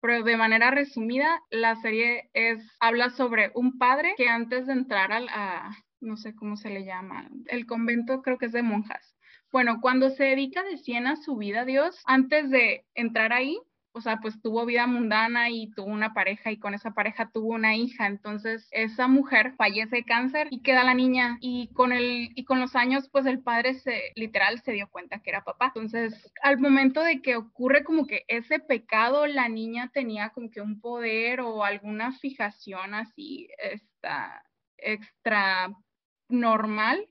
pero 0.00 0.22
de 0.22 0.36
manera 0.36 0.70
resumida, 0.70 1.40
la 1.50 1.76
serie 1.76 2.30
es, 2.32 2.60
habla 2.80 3.10
sobre 3.10 3.50
un 3.54 3.78
padre 3.78 4.14
que 4.16 4.28
antes 4.28 4.66
de 4.66 4.72
entrar 4.72 5.12
al, 5.12 5.28
a, 5.30 5.70
no 6.00 6.16
sé 6.16 6.34
cómo 6.34 6.56
se 6.56 6.70
le 6.70 6.84
llama, 6.84 7.28
el 7.46 7.66
convento 7.66 8.22
creo 8.22 8.38
que 8.38 8.46
es 8.46 8.52
de 8.52 8.62
monjas. 8.62 9.14
Bueno, 9.50 9.80
cuando 9.80 10.10
se 10.10 10.24
dedica 10.24 10.62
de 10.62 10.76
100 10.76 11.06
a 11.06 11.16
su 11.16 11.36
vida, 11.36 11.64
Dios, 11.64 12.02
antes 12.04 12.50
de 12.50 12.84
entrar 12.94 13.32
ahí, 13.32 13.58
o 13.98 14.00
sea, 14.00 14.18
pues 14.20 14.40
tuvo 14.40 14.64
vida 14.64 14.86
mundana 14.86 15.50
y 15.50 15.70
tuvo 15.72 15.86
una 15.86 16.14
pareja 16.14 16.50
y 16.50 16.58
con 16.58 16.72
esa 16.72 16.92
pareja 16.92 17.30
tuvo 17.32 17.48
una 17.48 17.76
hija. 17.76 18.06
Entonces, 18.06 18.68
esa 18.70 19.08
mujer 19.08 19.54
fallece 19.56 19.96
de 19.96 20.04
cáncer 20.04 20.48
y 20.50 20.62
queda 20.62 20.84
la 20.84 20.94
niña 20.94 21.38
y 21.40 21.68
con 21.74 21.92
el 21.92 22.30
y 22.34 22.44
con 22.44 22.60
los 22.60 22.76
años 22.76 23.08
pues 23.10 23.26
el 23.26 23.40
padre 23.40 23.74
se 23.74 24.12
literal 24.14 24.60
se 24.62 24.72
dio 24.72 24.88
cuenta 24.88 25.18
que 25.18 25.30
era 25.30 25.44
papá. 25.44 25.66
Entonces, 25.74 26.32
al 26.42 26.58
momento 26.58 27.02
de 27.02 27.20
que 27.20 27.36
ocurre 27.36 27.84
como 27.84 28.06
que 28.06 28.24
ese 28.28 28.60
pecado, 28.60 29.26
la 29.26 29.48
niña 29.48 29.90
tenía 29.92 30.30
como 30.30 30.50
que 30.50 30.60
un 30.60 30.80
poder 30.80 31.40
o 31.40 31.64
alguna 31.64 32.12
fijación 32.12 32.94
así 32.94 33.48
esta 33.58 34.42
extra 34.78 35.74
normal 36.28 37.08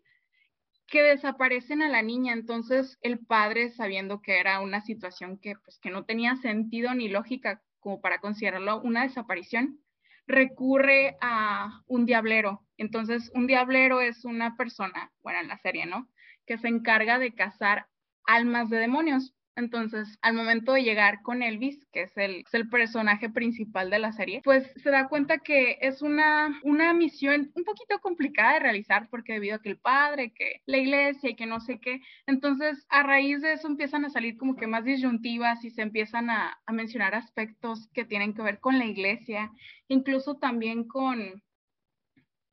que 0.88 1.04
desaparecen 1.04 1.82
a 1.82 1.90
la 1.90 2.02
niña. 2.02 2.34
Entonces 2.34 2.98
el 3.02 3.20
padre, 3.20 3.70
sabiendo 3.70 4.22
que 4.22 4.40
era 4.40 4.62
una 4.62 4.82
situación 4.82 5.38
que, 5.38 5.56
pues, 5.56 5.80
que 5.80 5.90
no 5.90 6.06
tenía 6.06 6.36
sentido 6.38 6.94
ni 6.94 7.10
lógica 7.10 7.62
como 7.80 8.02
para 8.02 8.20
considerarlo 8.20 8.82
una 8.82 9.04
desaparición, 9.04 9.80
recurre 10.26 11.18
a 11.22 11.84
un 11.88 12.06
diablero. 12.06 12.66
Entonces 12.78 13.32
un 13.34 13.48
diablero 13.48 14.02
es 14.02 14.26
una 14.26 14.56
persona, 14.58 15.12
bueno, 15.22 15.40
en 15.40 15.48
la 15.48 15.58
serie, 15.58 15.86
¿no? 15.86 16.10
Que 16.46 16.58
se 16.58 16.68
encarga 16.68 17.20
de 17.20 17.34
cazar 17.34 17.88
almas 18.26 18.70
de 18.70 18.78
demonios. 18.78 19.34
Entonces, 19.58 20.20
al 20.22 20.36
momento 20.36 20.74
de 20.74 20.84
llegar 20.84 21.24
con 21.24 21.42
Elvis, 21.42 21.84
que 21.92 22.04
es 22.04 22.16
el, 22.16 22.44
es 22.46 22.54
el, 22.54 22.70
personaje 22.70 23.28
principal 23.28 23.90
de 23.90 23.98
la 23.98 24.12
serie, 24.12 24.42
pues 24.44 24.72
se 24.76 24.92
da 24.92 25.08
cuenta 25.08 25.40
que 25.40 25.80
es 25.82 26.04
una, 26.04 26.62
una 26.64 26.94
misión 26.94 27.52
un 27.56 27.64
poquito 27.64 27.98
complicada 28.00 28.54
de 28.54 28.60
realizar 28.60 29.10
porque 29.10 29.34
debido 29.34 29.56
a 29.56 29.62
que 29.62 29.70
el 29.70 29.80
padre, 29.80 30.32
que 30.32 30.62
la 30.68 30.78
iglesia 30.78 31.32
y 31.32 31.36
que 31.36 31.48
no 31.48 31.60
sé 31.60 31.80
qué, 31.80 32.02
entonces 32.28 32.86
a 32.90 33.02
raíz 33.02 33.42
de 33.42 33.54
eso 33.54 33.68
empiezan 33.68 34.06
a 34.06 34.12
salir 34.12 34.38
como 34.38 34.56
que 34.56 34.68
más 34.68 34.86
disyuntivas 34.86 35.66
y 35.66 35.72
se 35.72 35.82
empiezan 35.82 36.30
a, 36.30 36.60
a 36.64 36.72
mencionar 36.72 37.16
aspectos 37.16 37.90
que 37.94 38.06
tienen 38.06 38.36
que 38.36 38.44
ver 38.44 38.60
con 38.60 38.78
la 38.78 38.86
iglesia, 38.86 39.52
incluso 39.88 40.36
también 40.36 40.88
con, 40.88 41.42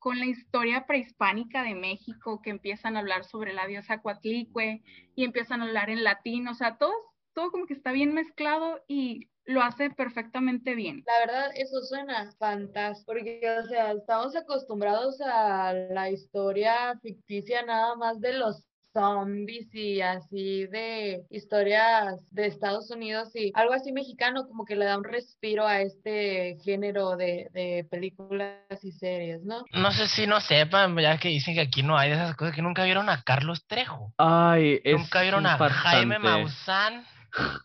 con 0.05 0.19
la 0.19 0.27
historia 0.27 0.85
prehispánica 0.85 1.63
de 1.63 1.73
México, 1.73 2.39
que 2.43 2.51
empiezan 2.51 2.95
a 2.95 2.99
hablar 2.99 3.23
sobre 3.23 3.53
la 3.53 3.65
diosa 3.65 4.03
Coatlicue 4.03 4.83
y 5.15 5.23
empiezan 5.23 5.61
a 5.61 5.65
hablar 5.65 5.89
en 5.89 6.03
latín, 6.03 6.47
o 6.47 6.53
sea, 6.53 6.77
todo, 6.77 6.93
todo 7.33 7.49
como 7.49 7.65
que 7.65 7.73
está 7.73 7.91
bien 7.91 8.13
mezclado 8.13 8.83
y 8.87 9.31
lo 9.45 9.63
hace 9.63 9.89
perfectamente 9.89 10.75
bien. 10.75 11.03
La 11.07 11.25
verdad, 11.25 11.51
eso 11.55 11.81
suena 11.81 12.31
fantástico, 12.37 13.13
porque, 13.13 13.41
o 13.59 13.65
sea, 13.65 13.93
estamos 13.93 14.35
acostumbrados 14.35 15.19
a 15.21 15.73
la 15.73 16.11
historia 16.11 16.99
ficticia 17.01 17.63
nada 17.63 17.95
más 17.95 18.21
de 18.21 18.33
los 18.33 18.67
zombies 18.95 19.67
y 19.75 19.99
así 20.01 20.65
de 20.67 21.25
historias 21.29 22.15
de 22.31 22.47
Estados 22.47 22.89
Unidos 22.91 23.35
y 23.35 23.51
algo 23.53 23.73
así 23.73 23.91
mexicano 23.91 24.47
como 24.47 24.63
que 24.65 24.77
le 24.77 24.85
da 24.85 24.97
un 24.97 25.03
respiro 25.03 25.67
a 25.67 25.81
este 25.81 26.57
género 26.63 27.17
de, 27.17 27.49
de 27.51 27.85
películas 27.91 28.57
y 28.81 28.93
series, 28.93 29.43
¿no? 29.43 29.65
No 29.73 29.91
sé 29.91 30.07
si 30.07 30.25
no 30.25 30.39
sepan, 30.39 30.97
ya 30.97 31.17
que 31.17 31.27
dicen 31.27 31.55
que 31.55 31.61
aquí 31.61 31.83
no 31.83 31.97
hay 31.97 32.09
de 32.09 32.15
esas 32.15 32.35
cosas, 32.35 32.55
que 32.55 32.61
nunca 32.61 32.85
vieron 32.85 33.09
a 33.09 33.21
Carlos 33.21 33.65
Trejo. 33.67 34.13
Ay, 34.17 34.79
es 34.83 34.97
Nunca 34.97 35.21
vieron 35.21 35.45
a 35.45 35.57
Jaime 35.57 36.17
Maussan. 36.17 37.05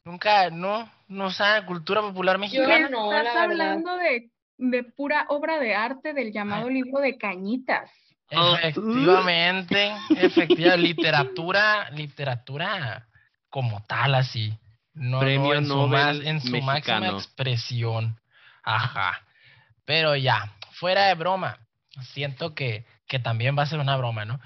Nunca, 0.05 0.51
no, 0.51 0.91
no 1.07 1.31
saben 1.31 1.65
cultura 1.65 2.01
popular 2.01 2.39
mexicana. 2.39 2.81
Yo 2.81 2.89
no, 2.89 3.13
Estás 3.13 3.35
la 3.35 3.43
hablando 3.45 3.97
de, 3.97 4.31
de 4.59 4.83
pura 4.83 5.27
obra 5.29 5.61
de 5.61 5.77
arte 5.77 6.13
del 6.13 6.33
llamado 6.33 6.69
libro 6.69 6.99
de 7.01 7.17
Cañitas. 7.17 7.89
Efectivamente, 8.31 9.93
efectiva 10.11 10.77
literatura, 10.77 11.91
literatura 11.91 13.09
como 13.49 13.85
tal 13.87 14.15
así. 14.15 14.57
No, 14.95 15.21
Premio 15.21 15.49
no 15.49 15.55
en 15.55 15.67
su, 15.67 15.77
Nobel 15.77 15.91
más, 15.91 16.21
en 16.21 16.41
su 16.41 16.61
máxima 16.63 17.09
expresión. 17.09 18.21
Ajá. 18.63 19.27
Pero 19.85 20.15
ya, 20.15 20.53
fuera 20.73 21.07
de 21.07 21.15
broma, 21.15 21.59
siento 22.13 22.55
que, 22.55 22.87
que 23.07 23.19
también 23.19 23.59
va 23.59 23.65
a 23.65 23.67
ser 23.67 23.81
una 23.81 23.97
broma, 23.97 24.25
¿no? 24.25 24.41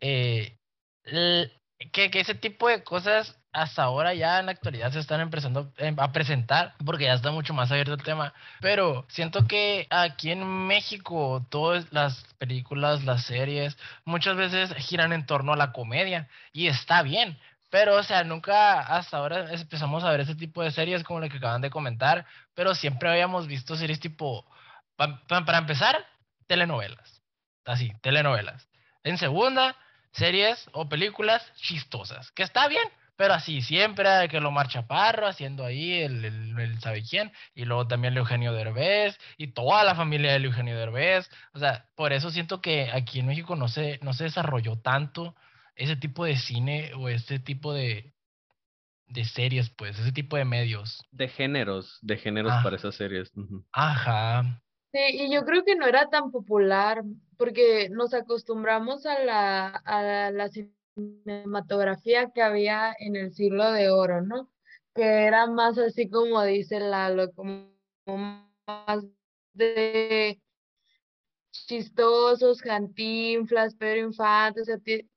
Eh, 0.00 0.56
que, 1.04 2.10
que 2.10 2.20
ese 2.20 2.34
tipo 2.34 2.68
de 2.68 2.82
cosas 2.82 3.38
hasta 3.56 3.82
ahora 3.82 4.12
ya 4.14 4.38
en 4.38 4.46
la 4.46 4.52
actualidad 4.52 4.92
se 4.92 4.98
están 4.98 5.20
empezando 5.20 5.72
eh, 5.78 5.94
a 5.96 6.12
presentar 6.12 6.74
porque 6.84 7.04
ya 7.04 7.14
está 7.14 7.30
mucho 7.30 7.54
más 7.54 7.72
abierto 7.72 7.94
el 7.94 8.02
tema. 8.02 8.34
Pero 8.60 9.06
siento 9.08 9.46
que 9.46 9.86
aquí 9.90 10.30
en 10.30 10.46
México 10.66 11.44
todas 11.48 11.90
las 11.92 12.22
películas, 12.38 13.04
las 13.04 13.24
series, 13.24 13.76
muchas 14.04 14.36
veces 14.36 14.74
giran 14.76 15.12
en 15.12 15.24
torno 15.26 15.52
a 15.54 15.56
la 15.56 15.72
comedia 15.72 16.28
y 16.52 16.66
está 16.66 17.02
bien. 17.02 17.38
Pero, 17.70 17.96
o 17.96 18.02
sea, 18.02 18.24
nunca 18.24 18.80
hasta 18.80 19.16
ahora 19.16 19.52
empezamos 19.52 20.04
a 20.04 20.10
ver 20.10 20.20
ese 20.20 20.34
tipo 20.34 20.62
de 20.62 20.70
series 20.70 21.02
como 21.02 21.20
la 21.20 21.28
que 21.28 21.38
acaban 21.38 21.62
de 21.62 21.70
comentar, 21.70 22.26
pero 22.54 22.74
siempre 22.74 23.08
habíamos 23.10 23.46
visto 23.46 23.74
series 23.76 24.00
tipo, 24.00 24.44
pa- 24.96 25.20
pa- 25.26 25.44
para 25.44 25.58
empezar, 25.58 25.96
telenovelas. 26.46 27.22
Así, 27.64 27.92
telenovelas. 28.02 28.68
En 29.02 29.18
segunda, 29.18 29.76
series 30.12 30.68
o 30.72 30.88
películas 30.88 31.42
chistosas, 31.56 32.30
que 32.32 32.42
está 32.44 32.68
bien, 32.68 32.86
pero 33.16 33.34
así, 33.34 33.62
siempre 33.62 34.08
que 34.30 34.40
lo 34.40 34.52
Chaparro 34.68 35.26
haciendo 35.26 35.64
ahí 35.64 36.02
el, 36.02 36.24
el, 36.24 36.58
el 36.58 36.80
sabe 36.80 37.02
quién, 37.02 37.32
y 37.54 37.64
luego 37.64 37.86
también 37.86 38.12
el 38.12 38.18
Eugenio 38.18 38.52
Derbez, 38.52 39.18
y 39.36 39.48
toda 39.48 39.84
la 39.84 39.94
familia 39.94 40.32
del 40.32 40.44
Eugenio 40.44 40.76
Derbez, 40.76 41.28
o 41.52 41.58
sea, 41.58 41.86
por 41.94 42.12
eso 42.12 42.30
siento 42.30 42.60
que 42.60 42.90
aquí 42.92 43.20
en 43.20 43.26
México 43.26 43.56
no 43.56 43.68
se, 43.68 43.98
no 44.02 44.12
se 44.12 44.24
desarrolló 44.24 44.76
tanto 44.78 45.34
ese 45.74 45.96
tipo 45.96 46.24
de 46.24 46.36
cine 46.36 46.92
o 46.94 47.08
este 47.08 47.38
tipo 47.38 47.72
de, 47.72 48.12
de 49.08 49.24
series, 49.24 49.70
pues, 49.70 49.98
ese 49.98 50.12
tipo 50.12 50.36
de 50.36 50.44
medios. 50.44 51.02
De 51.10 51.28
géneros, 51.28 51.98
de 52.02 52.16
géneros 52.16 52.52
Ah. 52.54 52.60
para 52.62 52.76
esas 52.76 52.94
series. 52.94 53.32
Ajá. 53.72 54.62
Sí, 54.92 55.00
y 55.12 55.34
yo 55.34 55.44
creo 55.44 55.64
que 55.64 55.76
no 55.76 55.86
era 55.86 56.08
tan 56.08 56.30
popular 56.30 57.02
porque 57.36 57.88
nos 57.90 58.14
acostumbramos 58.14 59.04
a 59.04 59.18
la, 59.20 59.68
a 59.68 60.30
la 60.30 60.48
cinematografía 60.96 62.30
que 62.30 62.42
había 62.42 62.94
en 62.98 63.16
el 63.16 63.32
siglo 63.32 63.70
de 63.72 63.90
oro, 63.90 64.22
¿no? 64.22 64.50
Que 64.94 65.26
era 65.26 65.46
más 65.46 65.78
así 65.78 66.08
como 66.08 66.42
dice 66.42 66.80
Lalo, 66.80 67.32
como 67.32 67.70
más 68.66 69.04
de 69.52 70.40
chistosos, 71.52 72.60
Cantinflas, 72.60 73.74
Pedro 73.74 74.08
Infante, 74.08 74.62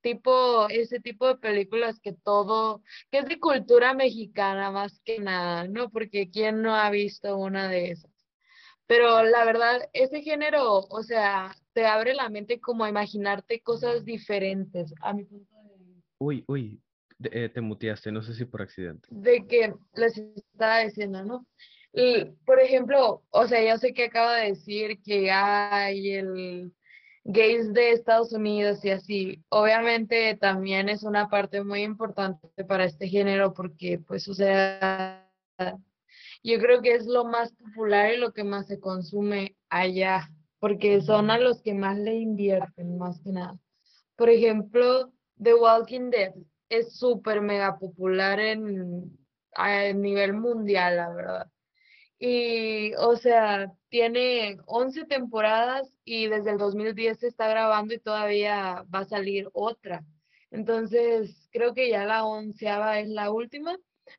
tipo, 0.02 0.68
ese 0.70 1.00
tipo 1.00 1.28
de 1.28 1.36
películas 1.36 2.00
que 2.00 2.14
todo, 2.14 2.82
que 3.12 3.20
es 3.20 3.26
de 3.26 3.40
cultura 3.40 3.94
mexicana 3.94 4.72
más 4.72 5.00
que 5.04 5.20
nada, 5.20 5.68
¿no? 5.68 5.90
Porque 5.90 6.30
¿quién 6.30 6.62
no 6.62 6.76
ha 6.76 6.90
visto 6.90 7.38
una 7.38 7.70
de 7.70 7.92
esas? 7.92 8.12
Pero 8.88 9.24
la 9.24 9.46
verdad, 9.46 9.88
ese 9.94 10.22
género, 10.22 10.80
o 10.80 11.04
sea, 11.04 11.56
te 11.74 11.86
abre 11.86 12.16
la 12.16 12.30
mente 12.30 12.60
como 12.60 12.84
a 12.86 12.90
imaginarte 12.90 13.62
cosas 13.62 14.04
diferentes, 14.04 14.94
a 15.02 15.14
mi 15.14 15.26
punto. 15.26 15.59
Uy, 16.20 16.44
uy, 16.48 16.82
de- 17.18 17.46
eh, 17.46 17.50
te 17.50 17.62
muteaste, 17.62 18.12
no 18.12 18.22
sé 18.22 18.34
si 18.34 18.46
por 18.46 18.62
accidente. 18.62 19.08
De 19.12 19.46
que 19.48 19.74
les 19.96 20.18
estaba 20.18 20.80
diciendo, 20.80 21.24
¿no? 21.24 21.46
Y, 21.92 22.26
por 22.46 22.60
ejemplo, 22.60 23.24
o 23.32 23.48
sea, 23.48 23.68
yo 23.68 23.78
sé 23.80 23.94
que 23.94 24.06
acabo 24.06 24.30
de 24.32 24.50
decir 24.50 25.02
que 25.02 25.32
hay 25.32 26.12
el 26.12 26.72
gays 27.24 27.74
de 27.74 27.92
Estados 27.92 28.32
Unidos 28.32 28.84
y 28.86 28.92
así. 28.92 29.44
Obviamente 29.50 30.38
también 30.40 30.88
es 30.88 31.04
una 31.04 31.30
parte 31.30 31.64
muy 31.64 31.82
importante 31.82 32.64
para 32.68 32.86
este 32.86 33.08
género 33.08 33.54
porque, 33.54 33.98
pues, 34.00 34.28
o 34.28 34.34
sea, 34.34 35.28
yo 36.44 36.60
creo 36.60 36.82
que 36.82 36.94
es 36.94 37.06
lo 37.08 37.26
más 37.26 37.52
popular 37.54 38.14
y 38.14 38.18
lo 38.18 38.34
que 38.34 38.44
más 38.44 38.68
se 38.68 38.80
consume 38.80 39.56
allá, 39.70 40.30
porque 40.60 41.02
son 41.02 41.32
a 41.32 41.38
los 41.40 41.62
que 41.62 41.74
más 41.74 41.98
le 41.98 42.16
invierten, 42.16 42.98
más 42.98 43.20
que 43.22 43.32
nada. 43.32 43.58
Por 44.16 44.30
ejemplo, 44.30 45.12
The 45.42 45.54
Walking 45.56 46.10
Dead 46.10 46.34
es 46.70 46.98
súper 46.98 47.42
mega 47.42 47.78
popular 47.78 48.40
en, 48.40 49.18
a 49.56 49.94
nivel 49.94 50.34
mundial, 50.34 50.98
la 50.98 51.10
verdad. 51.10 51.48
Y, 52.20 52.94
o 52.96 53.16
sea, 53.16 53.72
tiene 53.88 54.58
11 54.66 55.06
temporadas 55.06 55.90
y 56.04 56.28
desde 56.28 56.52
el 56.52 56.58
2010 56.58 57.20
se 57.20 57.28
está 57.28 57.48
grabando 57.48 57.94
y 57.94 58.00
todavía 58.00 58.86
va 58.94 59.00
a 59.00 59.06
salir 59.06 59.50
otra. 59.54 60.04
Entonces, 60.52 61.48
creo 61.52 61.74
que 61.74 61.90
ya 61.90 62.06
la 62.06 62.26
onceava 62.26 63.00
es 63.00 63.08
la 63.08 63.32
última, 63.32 63.78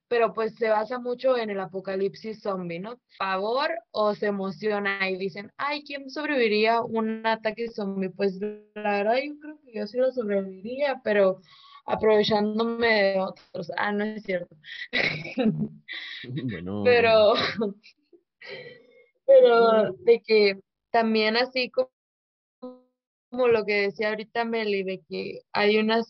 pero 0.09 0.33
pues 0.33 0.55
se 0.57 0.69
basa 0.69 0.99
mucho 0.99 1.37
en 1.37 1.51
el 1.51 1.61
apocalipsis 1.61 2.41
zombie, 2.43 2.79
¿no? 2.79 2.99
Favor 3.19 3.71
o 3.91 4.15
se 4.15 4.27
emociona 4.27 5.09
y 5.09 5.17
dicen, 5.17 5.53
ay, 5.57 5.83
¿quién 5.85 6.11
sobreviviría 6.11 6.77
a 6.77 6.85
un 6.85 7.27
ataque 7.27 7.69
zombie? 7.69 8.11
Pues 8.11 8.39
la 8.41 9.03
verdad 9.03 9.17
yo 9.25 9.39
creo 9.41 9.59
que 9.65 9.73
yo 9.75 9.87
sí 9.87 9.99
lo 9.99 10.11
sobreviviría, 10.13 11.01
pero 11.05 11.41
aprovechándome 11.87 12.87
de 13.15 13.21
otros. 13.21 13.71
Ah, 13.77 13.93
no 13.93 14.05
es 14.05 14.23
cierto. 14.23 14.57
Bueno, 16.23 16.85
Pero, 16.85 17.35
pero 19.27 19.93
de 19.93 20.21
que 20.23 20.61
también 20.91 21.37
así 21.37 21.71
como, 21.71 21.91
como 23.31 23.49
lo 23.49 23.65
que 23.65 23.83
decía 23.83 24.11
ahorita 24.11 24.45
Meli, 24.45 24.83
de 24.83 25.01
que 25.09 25.41
hay 25.53 25.79
una 25.79 26.03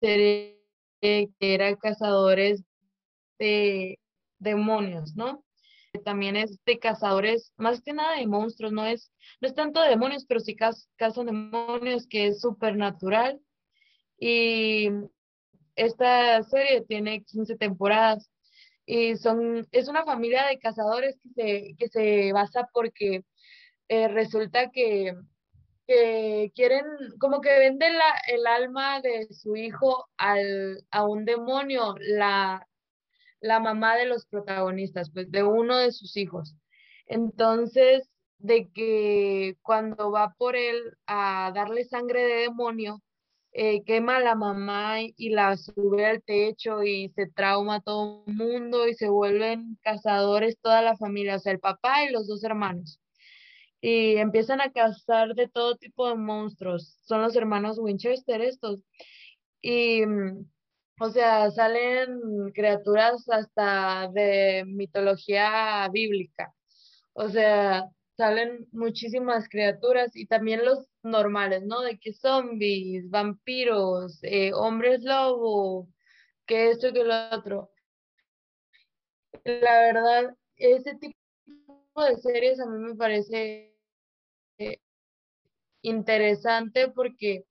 serie 0.00 0.59
que 1.00 1.30
era 1.40 1.76
Cazadores 1.76 2.64
de 3.38 3.98
Demonios, 4.38 5.14
¿no? 5.16 5.44
También 6.04 6.36
es 6.36 6.58
de 6.64 6.78
cazadores, 6.78 7.52
más 7.56 7.82
que 7.82 7.92
nada 7.92 8.16
de 8.16 8.26
monstruos, 8.26 8.72
no 8.72 8.86
es, 8.86 9.12
no 9.40 9.48
es 9.48 9.54
tanto 9.54 9.82
de 9.82 9.88
demonios, 9.90 10.24
pero 10.24 10.38
sí 10.40 10.54
caz- 10.54 10.86
cazan 10.96 11.26
demonios, 11.26 12.06
que 12.06 12.28
es 12.28 12.40
supernatural. 12.40 13.40
Y 14.18 14.88
esta 15.74 16.42
serie 16.44 16.82
tiene 16.82 17.24
15 17.24 17.56
temporadas 17.56 18.30
y 18.86 19.16
son, 19.16 19.66
es 19.72 19.88
una 19.88 20.04
familia 20.04 20.46
de 20.46 20.58
cazadores 20.58 21.16
que 21.22 21.30
se, 21.34 21.74
que 21.78 21.88
se 21.88 22.32
basa 22.32 22.68
porque 22.72 23.24
eh, 23.88 24.08
resulta 24.08 24.70
que, 24.70 25.14
que 25.90 26.52
quieren, 26.54 26.84
como 27.18 27.40
que 27.40 27.50
venden 27.58 27.98
la, 27.98 28.14
el 28.28 28.46
alma 28.46 29.00
de 29.00 29.26
su 29.32 29.56
hijo 29.56 30.06
al, 30.18 30.84
a 30.92 31.04
un 31.04 31.24
demonio, 31.24 31.96
la, 31.98 32.68
la 33.40 33.58
mamá 33.58 33.96
de 33.96 34.06
los 34.06 34.24
protagonistas, 34.26 35.10
pues 35.12 35.32
de 35.32 35.42
uno 35.42 35.78
de 35.78 35.90
sus 35.90 36.16
hijos. 36.16 36.54
Entonces, 37.06 38.08
de 38.38 38.68
que 38.70 39.56
cuando 39.62 40.12
va 40.12 40.32
por 40.38 40.54
él 40.54 40.80
a 41.08 41.50
darle 41.56 41.84
sangre 41.84 42.22
de 42.22 42.42
demonio, 42.42 43.02
eh, 43.52 43.82
quema 43.84 44.18
a 44.18 44.20
la 44.20 44.36
mamá 44.36 45.00
y 45.00 45.30
la 45.30 45.56
sube 45.56 46.06
al 46.06 46.22
techo 46.22 46.84
y 46.84 47.08
se 47.16 47.26
trauma 47.26 47.80
todo 47.80 48.22
el 48.28 48.34
mundo 48.34 48.86
y 48.86 48.94
se 48.94 49.08
vuelven 49.08 49.76
cazadores 49.82 50.56
toda 50.62 50.82
la 50.82 50.96
familia, 50.96 51.34
o 51.34 51.38
sea, 51.40 51.52
el 51.52 51.58
papá 51.58 52.04
y 52.04 52.12
los 52.12 52.28
dos 52.28 52.44
hermanos. 52.44 53.00
Y 53.80 54.16
empiezan 54.16 54.60
a 54.60 54.72
cazar 54.72 55.34
de 55.34 55.48
todo 55.48 55.76
tipo 55.76 56.08
de 56.08 56.16
monstruos. 56.16 56.98
Son 57.04 57.22
los 57.22 57.34
hermanos 57.36 57.78
Winchester 57.78 58.40
estos. 58.42 58.80
Y, 59.62 60.04
mm, 60.06 60.46
o 61.00 61.10
sea, 61.10 61.50
salen 61.50 62.52
criaturas 62.54 63.28
hasta 63.30 64.08
de 64.12 64.64
mitología 64.66 65.88
bíblica. 65.92 66.52
O 67.14 67.28
sea, 67.28 67.84
salen 68.16 68.66
muchísimas 68.72 69.48
criaturas 69.48 70.14
y 70.14 70.26
también 70.26 70.64
los 70.64 70.86
normales, 71.02 71.62
¿no? 71.64 71.80
De 71.80 71.98
que 71.98 72.12
zombies, 72.12 73.08
vampiros, 73.10 74.18
eh, 74.22 74.52
hombres 74.52 75.02
lobo, 75.02 75.88
que 76.46 76.70
esto 76.70 76.88
y 76.88 76.92
que 76.92 77.04
lo 77.04 77.14
otro. 77.32 77.70
La 79.44 79.80
verdad, 79.80 80.36
ese 80.56 80.96
tipo 80.96 81.16
de 81.96 82.16
series 82.16 82.60
a 82.60 82.66
mí 82.66 82.78
me 82.78 82.94
parece 82.94 83.69
interesante 85.82 86.88
porque 86.88 87.44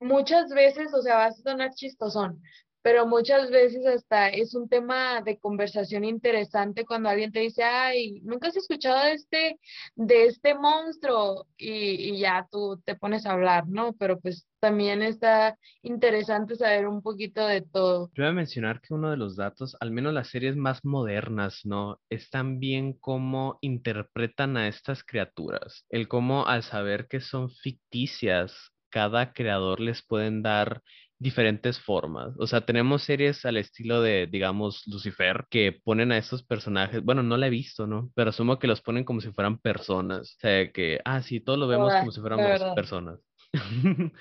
muchas 0.00 0.50
veces, 0.50 0.92
o 0.94 1.02
sea, 1.02 1.16
va 1.16 1.26
a 1.26 1.32
sonar 1.32 1.74
chistosón, 1.74 2.40
pero 2.84 3.06
muchas 3.06 3.50
veces 3.50 3.86
hasta 3.86 4.28
es 4.28 4.54
un 4.54 4.68
tema 4.68 5.22
de 5.22 5.38
conversación 5.38 6.04
interesante 6.04 6.84
cuando 6.84 7.08
alguien 7.08 7.32
te 7.32 7.40
dice, 7.40 7.62
ay, 7.62 8.20
¿nunca 8.24 8.48
has 8.48 8.56
escuchado 8.58 9.02
de 9.06 9.12
este, 9.14 9.58
de 9.94 10.26
este 10.26 10.54
monstruo? 10.54 11.46
Y, 11.56 12.10
y 12.10 12.18
ya 12.18 12.46
tú 12.50 12.78
te 12.84 12.94
pones 12.94 13.24
a 13.24 13.32
hablar, 13.32 13.66
¿no? 13.68 13.94
Pero 13.94 14.20
pues 14.20 14.46
también 14.60 15.00
está 15.00 15.56
interesante 15.80 16.56
saber 16.56 16.86
un 16.86 17.00
poquito 17.00 17.46
de 17.46 17.62
todo. 17.62 18.10
Yo 18.12 18.22
voy 18.22 18.32
a 18.32 18.34
mencionar 18.34 18.82
que 18.82 18.92
uno 18.92 19.10
de 19.10 19.16
los 19.16 19.34
datos, 19.34 19.78
al 19.80 19.90
menos 19.90 20.12
las 20.12 20.28
series 20.28 20.54
más 20.54 20.84
modernas, 20.84 21.62
¿no? 21.64 22.00
Es 22.10 22.28
también 22.28 22.92
cómo 22.92 23.56
interpretan 23.62 24.58
a 24.58 24.68
estas 24.68 25.02
criaturas. 25.04 25.86
El 25.88 26.06
cómo 26.06 26.46
al 26.46 26.62
saber 26.62 27.08
que 27.08 27.20
son 27.20 27.48
ficticias, 27.48 28.74
cada 28.94 29.32
creador 29.32 29.80
les 29.80 30.02
pueden 30.02 30.42
dar 30.42 30.80
diferentes 31.18 31.78
formas. 31.78 32.34
O 32.38 32.46
sea, 32.46 32.62
tenemos 32.62 33.02
series 33.02 33.44
al 33.44 33.56
estilo 33.56 34.02
de, 34.02 34.26
digamos, 34.26 34.82
Lucifer, 34.86 35.46
que 35.50 35.80
ponen 35.84 36.12
a 36.12 36.18
estos 36.18 36.42
personajes, 36.44 37.02
bueno, 37.02 37.22
no 37.22 37.36
la 37.36 37.46
he 37.46 37.50
visto, 37.50 37.86
¿no? 37.86 38.10
Pero 38.14 38.30
asumo 38.30 38.58
que 38.58 38.66
los 38.66 38.82
ponen 38.82 39.04
como 39.04 39.20
si 39.20 39.30
fueran 39.30 39.58
personas. 39.58 40.36
O 40.36 40.40
sea, 40.40 40.72
que, 40.72 41.00
ah, 41.04 41.22
sí, 41.22 41.40
todos 41.40 41.58
lo 41.58 41.68
vemos 41.68 41.92
como 41.94 42.12
si 42.12 42.20
fuéramos 42.20 42.74
personas. 42.74 43.20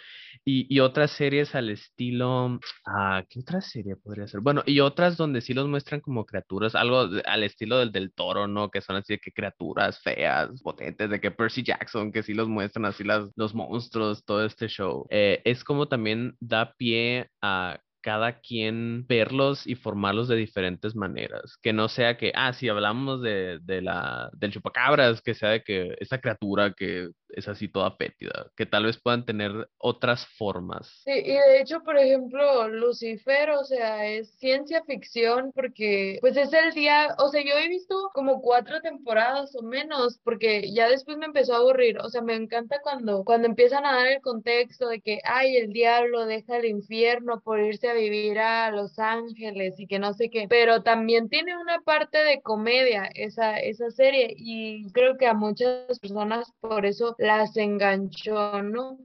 Y, 0.45 0.67
y 0.75 0.81
otras 0.81 1.11
series 1.11 1.55
al 1.55 1.69
estilo, 1.69 2.59
ah, 2.85 3.23
¿qué 3.29 3.39
otra 3.39 3.61
serie 3.61 3.95
podría 3.95 4.27
ser? 4.27 4.41
Bueno, 4.41 4.61
y 4.65 4.81
otras 4.81 5.15
donde 5.15 5.39
sí 5.39 5.53
los 5.53 5.69
muestran 5.69 6.01
como 6.01 6.25
criaturas, 6.25 6.75
algo 6.75 7.07
al 7.25 7.43
estilo 7.43 7.77
del 7.77 7.93
del 7.93 8.11
toro, 8.13 8.45
¿no? 8.47 8.69
Que 8.69 8.81
son 8.81 8.97
así 8.97 9.13
de 9.13 9.19
que 9.19 9.31
criaturas 9.31 10.01
feas, 10.01 10.61
potentes, 10.61 11.09
de 11.09 11.21
que 11.21 11.31
Percy 11.31 11.63
Jackson, 11.63 12.11
que 12.11 12.23
sí 12.23 12.33
los 12.33 12.49
muestran 12.49 12.85
así 12.85 13.05
las, 13.05 13.31
los 13.37 13.55
monstruos, 13.55 14.25
todo 14.25 14.45
este 14.45 14.67
show. 14.67 15.07
Eh, 15.09 15.41
es 15.45 15.63
como 15.63 15.87
también 15.87 16.35
da 16.41 16.73
pie 16.73 17.29
a 17.41 17.79
cada 18.03 18.39
quien 18.41 19.07
verlos 19.07 19.65
y 19.65 19.75
formarlos 19.75 20.27
de 20.27 20.35
diferentes 20.35 20.95
maneras. 20.95 21.57
Que 21.61 21.73
no 21.73 21.87
sea 21.89 22.17
que, 22.17 22.31
ah, 22.35 22.53
si 22.53 22.69
hablamos 22.69 23.21
de, 23.21 23.59
de 23.63 23.81
la, 23.81 24.29
del 24.33 24.51
chupacabras, 24.51 25.21
que 25.21 25.33
sea 25.33 25.49
de 25.49 25.63
que 25.63 25.95
esa 25.99 26.19
criatura 26.19 26.73
que 26.73 27.09
es 27.29 27.47
así 27.47 27.67
toda 27.67 27.95
fétida, 27.95 28.51
que 28.55 28.65
tal 28.65 28.85
vez 28.85 28.99
puedan 29.01 29.25
tener 29.25 29.51
otras 29.77 30.27
formas. 30.37 31.01
Sí, 31.03 31.11
y 31.11 31.33
de 31.33 31.61
hecho, 31.61 31.81
por 31.83 31.97
ejemplo, 31.97 32.67
Lucifer, 32.69 33.51
o 33.51 33.63
sea, 33.63 34.07
es 34.07 34.37
ciencia 34.37 34.83
ficción 34.83 35.51
porque, 35.53 36.17
pues 36.21 36.37
es 36.37 36.53
el 36.53 36.73
día, 36.73 37.15
o 37.17 37.29
sea, 37.29 37.41
yo 37.43 37.57
he 37.57 37.67
visto 37.69 38.11
como 38.13 38.41
cuatro 38.41 38.81
temporadas 38.81 39.55
o 39.55 39.63
menos, 39.63 40.19
porque 40.23 40.71
ya 40.73 40.87
después 40.89 41.17
me 41.17 41.25
empezó 41.25 41.53
a 41.53 41.57
aburrir, 41.57 41.99
o 41.99 42.09
sea, 42.09 42.21
me 42.21 42.35
encanta 42.35 42.79
cuando, 42.83 43.23
cuando 43.23 43.47
empiezan 43.47 43.85
a 43.85 43.95
dar 43.95 44.07
el 44.07 44.21
contexto 44.21 44.87
de 44.87 45.01
que, 45.01 45.19
ay, 45.23 45.57
el 45.57 45.73
diablo 45.73 46.25
deja 46.25 46.57
el 46.57 46.65
infierno 46.65 47.41
por 47.41 47.59
irse 47.59 47.89
a 47.89 47.92
vivir 47.93 48.39
a 48.39 48.71
Los 48.71 48.99
Ángeles 48.99 49.79
y 49.79 49.87
que 49.87 49.99
no 49.99 50.13
sé 50.13 50.29
qué, 50.29 50.47
pero 50.49 50.83
también 50.83 51.29
tiene 51.29 51.57
una 51.57 51.81
parte 51.81 52.17
de 52.17 52.41
comedia 52.41 53.09
esa, 53.13 53.57
esa 53.59 53.89
serie 53.91 54.33
y 54.35 54.91
creo 54.91 55.17
que 55.17 55.27
a 55.27 55.33
muchas 55.33 55.99
personas 55.99 56.51
por 56.59 56.85
eso 56.85 57.15
las 57.17 57.55
enganchó, 57.57 58.61
¿no? 58.61 58.97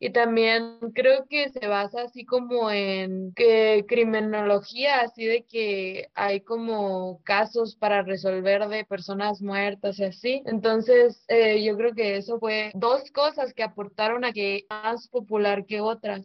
Y 0.00 0.10
también 0.10 0.78
creo 0.94 1.26
que 1.28 1.48
se 1.48 1.66
basa 1.66 2.02
así 2.02 2.24
como 2.24 2.70
en 2.70 3.32
criminología, 3.86 5.00
así 5.00 5.24
de 5.26 5.44
que 5.44 6.08
hay 6.14 6.40
como 6.40 7.20
casos 7.24 7.76
para 7.76 8.02
resolver 8.02 8.68
de 8.68 8.84
personas 8.84 9.42
muertas 9.42 9.98
y 9.98 10.04
así. 10.04 10.42
Entonces, 10.46 11.24
eh, 11.28 11.62
yo 11.64 11.76
creo 11.76 11.94
que 11.94 12.16
eso 12.16 12.38
fue 12.38 12.70
dos 12.74 13.10
cosas 13.10 13.52
que 13.54 13.62
aportaron 13.62 14.24
a 14.24 14.32
que 14.32 14.66
más 14.70 15.08
popular 15.08 15.66
que 15.66 15.80
otras. 15.80 16.22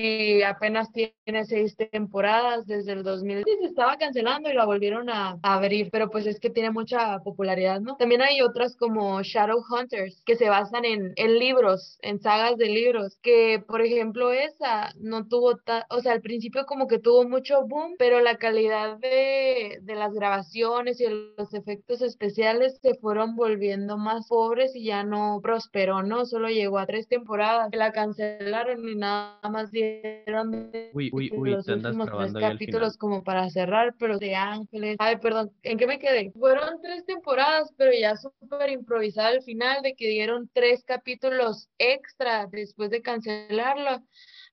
Y 0.00 0.42
apenas 0.42 0.90
tiene 0.92 1.44
seis 1.44 1.76
temporadas 1.76 2.66
desde 2.66 2.92
el 2.92 3.02
2000. 3.02 3.44
Sí, 3.44 3.56
se 3.60 3.66
estaba 3.66 3.96
cancelando 3.96 4.50
y 4.50 4.54
la 4.54 4.64
volvieron 4.64 5.10
a, 5.10 5.38
abrir, 5.42 5.90
pero 5.90 6.10
pues 6.10 6.26
es 6.26 6.40
que 6.40 6.50
tiene 6.50 6.70
mucha 6.70 7.18
popularidad, 7.20 7.80
¿no? 7.80 7.96
También 7.96 8.22
hay 8.22 8.40
otras 8.40 8.76
como 8.76 9.22
Shadowhunters 9.22 10.22
que 10.24 10.36
se 10.36 10.48
basan 10.48 10.84
en, 10.84 11.12
en 11.16 11.38
libros, 11.38 11.98
en 12.02 12.20
sagas 12.20 12.56
de 12.56 12.66
libros, 12.66 13.18
que 13.22 13.62
por 13.66 13.82
ejemplo 13.82 14.32
esa 14.32 14.92
no 14.98 15.26
tuvo, 15.26 15.56
ta- 15.56 15.86
o 15.90 16.00
sea, 16.00 16.12
al 16.12 16.22
principio 16.22 16.66
como 16.66 16.86
que 16.86 16.98
tuvo 16.98 17.28
mucho 17.28 17.66
boom, 17.66 17.94
pero 17.98 18.20
la 18.20 18.36
calidad 18.36 18.98
de, 18.98 19.78
de 19.82 19.94
las 19.94 20.14
grabaciones 20.14 21.00
y 21.00 21.06
los 21.36 21.52
efectos 21.54 22.02
especiales 22.02 22.78
se 22.80 22.94
fueron 22.94 23.36
volviendo 23.36 23.98
más 23.98 24.28
pobres 24.28 24.74
y 24.74 24.84
ya 24.84 25.04
no 25.04 25.40
prosperó, 25.42 26.02
¿no? 26.02 26.24
Solo 26.24 26.48
llegó 26.48 26.78
a 26.78 26.86
tres 26.86 27.08
temporadas, 27.08 27.70
la 27.72 27.92
cancelaron 27.92 28.88
y 28.88 28.94
nada 28.94 29.40
más 29.50 29.70
dieron 30.24 30.70
de 30.70 30.90
Uy, 30.92 31.10
uy, 31.12 31.30
uy, 31.36 31.50
los 31.50 31.68
últimos 31.68 32.08
tres 32.10 32.32
capítulos 32.32 32.96
como 32.96 33.22
para 33.22 33.48
cerrar, 33.50 33.94
pero 33.98 34.18
de 34.18 34.34
Ángeles. 34.34 34.96
Ay, 34.98 35.16
perdón, 35.18 35.50
¿en 35.62 35.78
qué 35.78 35.86
me 35.86 35.98
quedé? 35.98 36.30
Fueron 36.32 36.80
tres 36.82 37.04
temporadas, 37.04 37.72
pero 37.76 37.92
ya 37.92 38.16
súper 38.16 38.70
improvisada 38.70 39.28
al 39.28 39.42
final 39.42 39.82
de 39.82 39.94
que 39.94 40.08
dieron 40.08 40.50
tres 40.52 40.84
capítulos 40.84 41.68
extra 41.78 42.46
después 42.46 42.90
de 42.90 43.02
cancelarlo. 43.02 44.02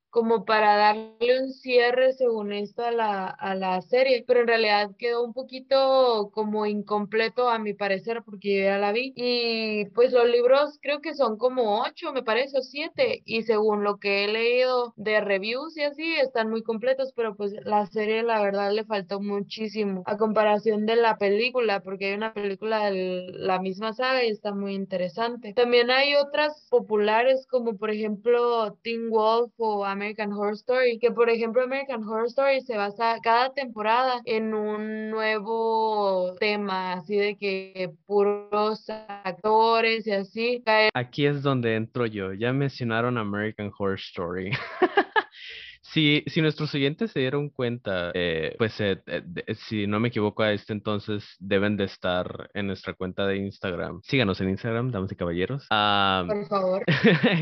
Como 0.09 0.45
para 0.45 0.75
darle 0.77 1.41
un 1.41 1.51
cierre 1.51 2.13
según 2.13 2.53
esto 2.53 2.83
a 2.83 2.91
la, 2.91 3.27
a 3.27 3.55
la 3.55 3.81
serie, 3.81 4.23
pero 4.27 4.41
en 4.41 4.47
realidad 4.47 4.91
quedó 4.97 5.23
un 5.23 5.33
poquito 5.33 6.31
como 6.33 6.65
incompleto 6.65 7.49
a 7.49 7.59
mi 7.59 7.73
parecer 7.73 8.23
porque 8.23 8.57
yo 8.57 8.63
ya 8.65 8.77
la 8.77 8.91
vi. 8.91 9.13
Y 9.15 9.85
pues 9.93 10.11
los 10.11 10.27
libros 10.27 10.79
creo 10.81 11.01
que 11.01 11.13
son 11.13 11.37
como 11.37 11.81
ocho 11.83 12.13
me 12.13 12.23
parece 12.23 12.57
o 12.57 12.61
siete 12.61 13.21
y 13.25 13.43
según 13.43 13.83
lo 13.83 13.97
que 13.97 14.25
he 14.25 14.27
leído 14.27 14.93
de 14.95 15.21
reviews 15.21 15.77
y 15.77 15.83
así 15.83 16.15
están 16.15 16.49
muy 16.49 16.63
completos 16.63 17.13
pero 17.15 17.35
pues 17.35 17.53
la 17.63 17.85
serie 17.87 18.23
la 18.23 18.41
verdad 18.41 18.71
le 18.71 18.85
faltó 18.85 19.19
muchísimo 19.21 20.03
a 20.05 20.17
comparación 20.17 20.85
de 20.85 20.95
la 20.95 21.17
película 21.17 21.81
porque 21.81 22.07
hay 22.07 22.13
una 22.15 22.33
película 22.33 22.89
de 22.89 23.27
la 23.33 23.59
misma 23.59 23.93
saga 23.93 24.23
y 24.23 24.29
está 24.29 24.53
muy 24.53 24.73
interesante. 24.73 25.53
También 25.53 25.91
hay 25.91 26.15
otras 26.15 26.67
populares 26.69 27.45
como 27.47 27.77
por 27.77 27.91
ejemplo 27.91 28.73
Teen 28.83 29.09
Wolf 29.09 29.51
o 29.57 29.85
American 29.85 30.06
Horror 30.15 30.53
Story, 30.53 30.99
que 30.99 31.11
por 31.11 31.29
ejemplo 31.29 31.63
American 31.63 32.03
Horror 32.03 32.27
Story 32.27 32.61
se 32.61 32.77
basa 32.77 33.17
cada 33.21 33.53
temporada 33.53 34.21
en 34.25 34.53
un 34.53 35.09
nuevo 35.09 36.33
tema, 36.39 36.93
así 36.93 37.15
de 37.17 37.35
que 37.35 37.91
puros 38.05 38.89
actores 38.89 40.07
y 40.07 40.11
así. 40.11 40.63
Aquí 40.93 41.25
es 41.25 41.41
donde 41.41 41.75
entro 41.75 42.05
yo. 42.05 42.33
Ya 42.33 42.53
mencionaron 42.53 43.17
American 43.17 43.71
Horror 43.77 43.99
Story. 43.99 44.51
Si, 45.81 46.23
si 46.27 46.41
nuestros 46.41 46.73
oyentes 46.75 47.11
se 47.11 47.19
dieron 47.19 47.49
cuenta, 47.49 48.11
eh, 48.13 48.55
pues 48.57 48.79
eh, 48.81 49.01
eh, 49.07 49.55
si 49.55 49.87
no 49.87 49.99
me 49.99 50.09
equivoco 50.09 50.43
a 50.43 50.51
este 50.51 50.73
entonces 50.73 51.23
deben 51.39 51.77
de 51.77 51.85
estar 51.85 52.49
en 52.53 52.67
nuestra 52.67 52.93
cuenta 52.93 53.25
de 53.25 53.37
Instagram. 53.37 54.01
Síganos 54.03 54.41
en 54.41 54.49
Instagram, 54.49 54.91
damas 54.91 55.11
y 55.11 55.15
caballeros. 55.15 55.65
por 55.69 56.47
favor. 56.47 56.85